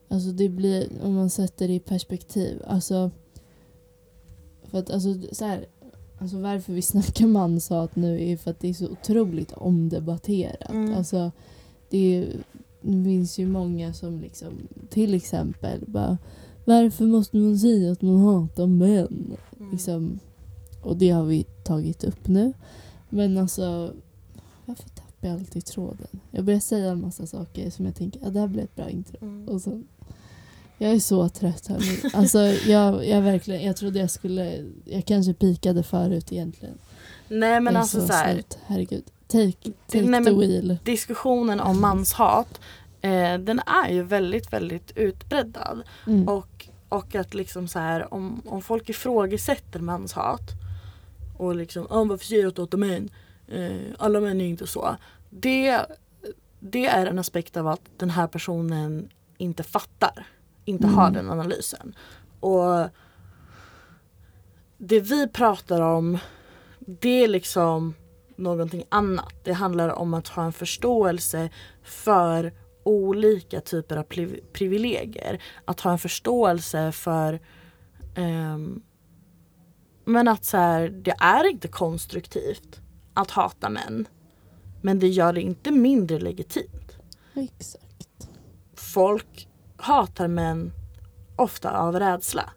[0.09, 3.11] Alltså det blir, om man sätter det i perspektiv, alltså
[4.65, 5.67] för att alltså så här,
[6.19, 10.71] alltså varför vi snackar manshat nu är för att det är så otroligt omdebatterat.
[10.71, 10.95] Mm.
[10.95, 11.33] Alltså
[11.91, 12.45] det, är,
[12.81, 16.19] det finns ju många som liksom, till exempel bara
[16.67, 19.37] varför måste man säga att man hatar män?
[19.59, 19.71] mm.
[19.73, 20.19] Liksom,
[20.83, 22.53] och det har vi tagit upp nu.
[23.09, 23.93] Men alltså,
[24.65, 26.21] varför tappar jag alltid tråden?
[26.31, 28.91] Jag börjar säga en massa saker som jag tänker, ja det här blir ett bra
[28.91, 29.17] intro.
[29.21, 29.49] Mm.
[29.49, 29.83] Och så,
[30.79, 32.11] jag är så trött här nu.
[32.15, 36.79] Alltså jag, jag verkligen, jag trodde jag skulle, jag kanske pikade förut egentligen.
[37.29, 39.05] Nej men alltså så här, slut, herregud.
[39.27, 40.79] Take, take Nej, the wheel.
[40.85, 42.61] diskussionen om manshat
[43.07, 45.83] eh, den är ju väldigt väldigt utbreddad.
[46.07, 46.29] Mm.
[46.29, 50.51] Och, och att liksom så här om, om folk ifrågasätter manshat
[51.39, 53.11] och liksom oh, varför säger du att du hatar män?
[53.49, 54.97] Eh, alla män är inte så.
[55.31, 55.81] Det,
[56.61, 60.27] det är en aspekt av att den här personen inte fattar.
[60.65, 61.15] Inte har Mm.
[61.15, 61.95] den analysen.
[62.41, 62.89] Och
[64.79, 66.19] det vi pratar om
[66.79, 67.95] det är liksom
[68.37, 69.35] någonting annat.
[69.45, 71.51] Det handlar om att ha en förståelse
[71.83, 72.53] för
[72.87, 75.43] olika typer av priv- privilegier.
[75.65, 77.41] Att ha en förståelse för
[78.15, 78.83] ehm,
[80.05, 82.81] men att så här, det är inte konstruktivt
[83.15, 84.09] att hata män.
[84.83, 86.99] Men det gör det inte mindre legitimt.
[87.35, 88.29] Exakt.
[88.75, 90.73] Folk hatar män
[91.37, 92.51] ofta av rädsla.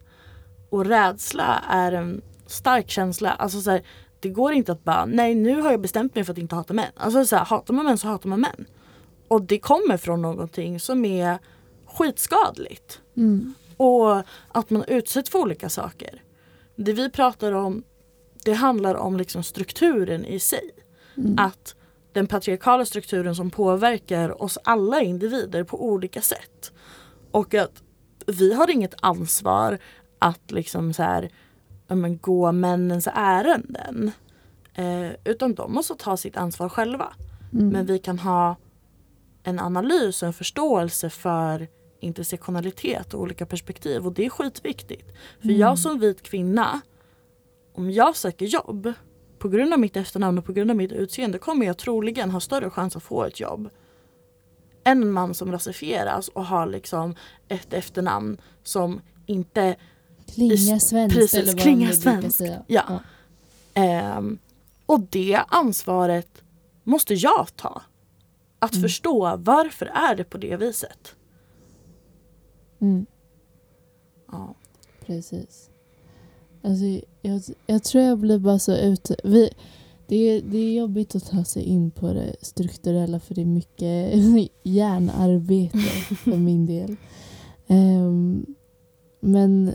[0.69, 3.31] Och rädsla är en stark känsla.
[3.31, 3.81] Alltså så här,
[4.19, 6.73] det går inte att bara, nej nu har jag bestämt mig för att inte hata
[6.73, 6.91] män.
[6.95, 8.65] Alltså så här, hatar man män så hatar man män.
[9.29, 11.39] Och det kommer från någonting som är
[11.85, 13.01] skitskadligt.
[13.17, 13.53] Mm.
[13.77, 14.17] Och
[14.47, 16.23] att man utsätts för olika saker.
[16.75, 17.83] Det vi pratar om
[18.43, 20.71] det handlar om liksom strukturen i sig.
[21.17, 21.35] Mm.
[21.37, 21.75] Att
[22.13, 26.71] den patriarkala strukturen som påverkar oss alla individer på olika sätt.
[27.31, 27.83] Och att
[28.27, 29.79] vi har inget ansvar
[30.19, 31.29] att liksom så här,
[31.87, 34.11] men, gå männens ärenden.
[34.73, 37.13] Eh, utan de måste ta sitt ansvar själva.
[37.53, 37.69] Mm.
[37.69, 38.55] Men vi kan ha
[39.43, 41.67] en analys och en förståelse för
[41.99, 45.07] intersektionalitet och olika perspektiv och det är skitviktigt.
[45.39, 45.59] För Mm.
[45.59, 46.81] jag som vit kvinna,
[47.75, 48.93] om jag söker jobb
[49.39, 52.39] på grund av mitt efternamn och på grund av mitt utseende kommer jag troligen ha
[52.39, 53.69] större chans att få ett jobb
[54.83, 57.15] än en man som rasifieras och har liksom
[57.47, 59.75] ett efternamn som inte
[60.35, 61.41] Klinga svenskt precis,
[62.35, 62.63] säga.
[62.67, 62.99] Ja.
[63.73, 64.37] Ehm,
[64.85, 66.43] och det ansvaret
[66.83, 67.81] måste jag ta.
[68.59, 68.81] Att Mm.
[68.81, 71.15] förstå varför är det på det viset.
[72.81, 73.05] Mm.
[74.31, 74.55] Ja.
[75.05, 75.69] Precis.
[76.61, 76.85] Alltså,
[77.21, 79.15] jag, jag tror jag blir bara så ute.
[79.23, 79.49] Vi,
[80.07, 83.45] det, är, det är jobbigt att ta sig in på det strukturella för det är
[83.45, 84.11] mycket
[84.63, 85.77] hjärnarbete
[86.15, 86.95] för min del.
[87.67, 88.45] Ehm,
[89.19, 89.73] men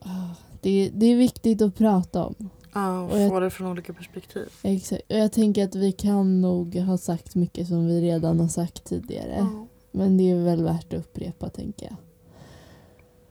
[0.00, 2.50] ah, det, det är viktigt att prata om.
[2.72, 4.48] Ja, och Och jag- få det från olika perspektiv.
[4.62, 5.02] Exakt.
[5.12, 8.84] Och jag tänker att vi kan nog ha sagt mycket som vi redan har sagt
[8.84, 9.34] tidigare.
[9.38, 9.66] Ja.
[9.92, 11.96] Men det är väl värt att upprepa tänker jag.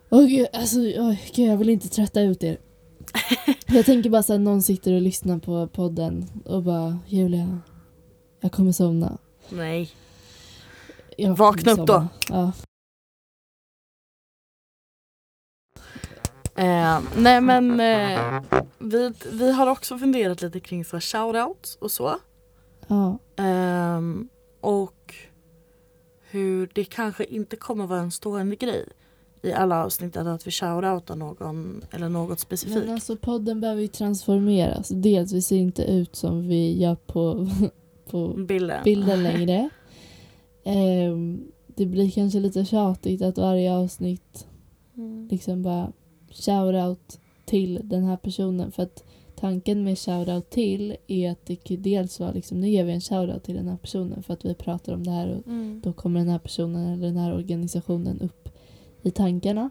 [0.10, 2.58] Åh gud, alltså, oj, gud, jag vill inte trötta ut er.
[3.68, 7.60] jag tänker bara så att någon sitter och lyssnar på podden och bara Julia,
[8.40, 9.18] jag kommer somna.
[9.50, 9.90] Nej.
[11.18, 11.94] Jag Vakna kommer upp då.
[11.94, 12.10] somna.
[12.30, 12.52] Ja.
[16.58, 18.42] Eh, nej men eh,
[18.80, 22.16] vi, vi har också funderat lite kring så här shoutouts och så.
[22.88, 23.20] ja.
[23.36, 24.30] Ehm,
[24.62, 25.14] och
[26.30, 28.86] hur det kanske inte kommer vara en stående grej
[29.42, 32.78] i alla avsnitt att vi shoutoutar någon eller något specifikt.
[32.86, 34.88] Men alltså podden behöver ju transformeras.
[34.90, 37.48] Dels, vi ser inte ut som vi gör på,
[38.12, 38.84] på Bilden.
[38.84, 39.70] bilden längre.
[40.64, 44.48] Ehm, det blir kanske lite tjatigt att varje avsnitt
[44.98, 45.28] Mm.
[45.32, 45.92] liksom bara
[46.32, 49.04] shout-out till den här personen för att
[49.36, 53.02] tanken med shoutout till är att det kan dels vara liksom, nu ger vi en
[53.02, 55.82] shoutout till den här personen för att vi pratar om det här och Mm.
[55.84, 58.50] då kommer den här personen eller den här organisationen upp
[59.02, 59.70] i tankarna.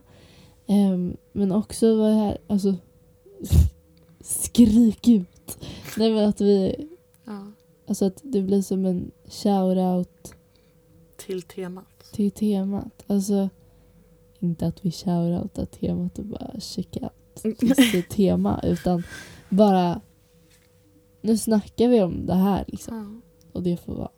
[0.67, 2.75] Ehm, men också vad här, alltså
[4.21, 5.59] skrik ut.
[5.99, 6.89] Nej men att vi,
[7.25, 7.53] Ja.
[7.89, 10.35] alltså att det blir som en shoutout
[11.17, 12.05] Till temat.
[12.13, 13.05] till temat.
[13.07, 13.49] Alltså
[14.41, 19.03] inte att vi shoutoutar temat och bara check out just tema utan
[19.49, 20.01] bara
[21.21, 23.49] nu snackar vi om det här liksom Ja.
[23.53, 24.11] och det får vara.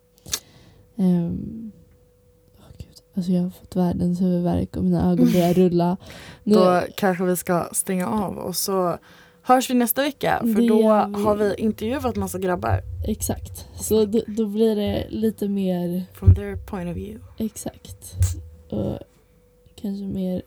[2.79, 2.89] Gud.
[3.15, 5.97] Alltså jag har fått världens huvudvärk och mina ögon börjar rulla.
[6.45, 8.99] Nu, Då kanske vi ska stänga av och så
[9.43, 11.23] hörs vi nästa vecka för Det då vi.
[11.23, 13.67] har vi intervjuat massa grabbar Exakt.
[13.81, 17.21] Så då, då blir det lite mer from their point of view.
[17.39, 18.15] exakt.
[18.71, 18.99] Och
[19.81, 20.43] kanske mer,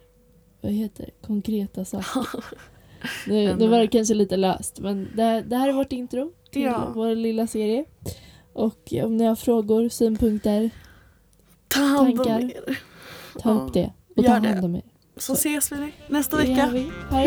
[0.62, 2.44] vad heter det, konkreta saker.
[3.28, 5.92] Nu, nu var det eh, kanske lite löst men det, här- det här är vårt
[5.92, 6.92] intro till Ja.
[6.96, 7.86] vår lilla serie.
[8.54, 10.70] Och om ni har frågor, synpunkter,
[11.68, 12.40] Ta hand om Tankar.
[12.40, 12.80] er.
[13.40, 13.92] ta Ja, upp det.
[14.16, 14.82] Och gör ta hand om er.
[15.18, 16.70] Så ses vi nästa vecka.
[16.74, 16.90] vi.
[17.10, 17.26] Ha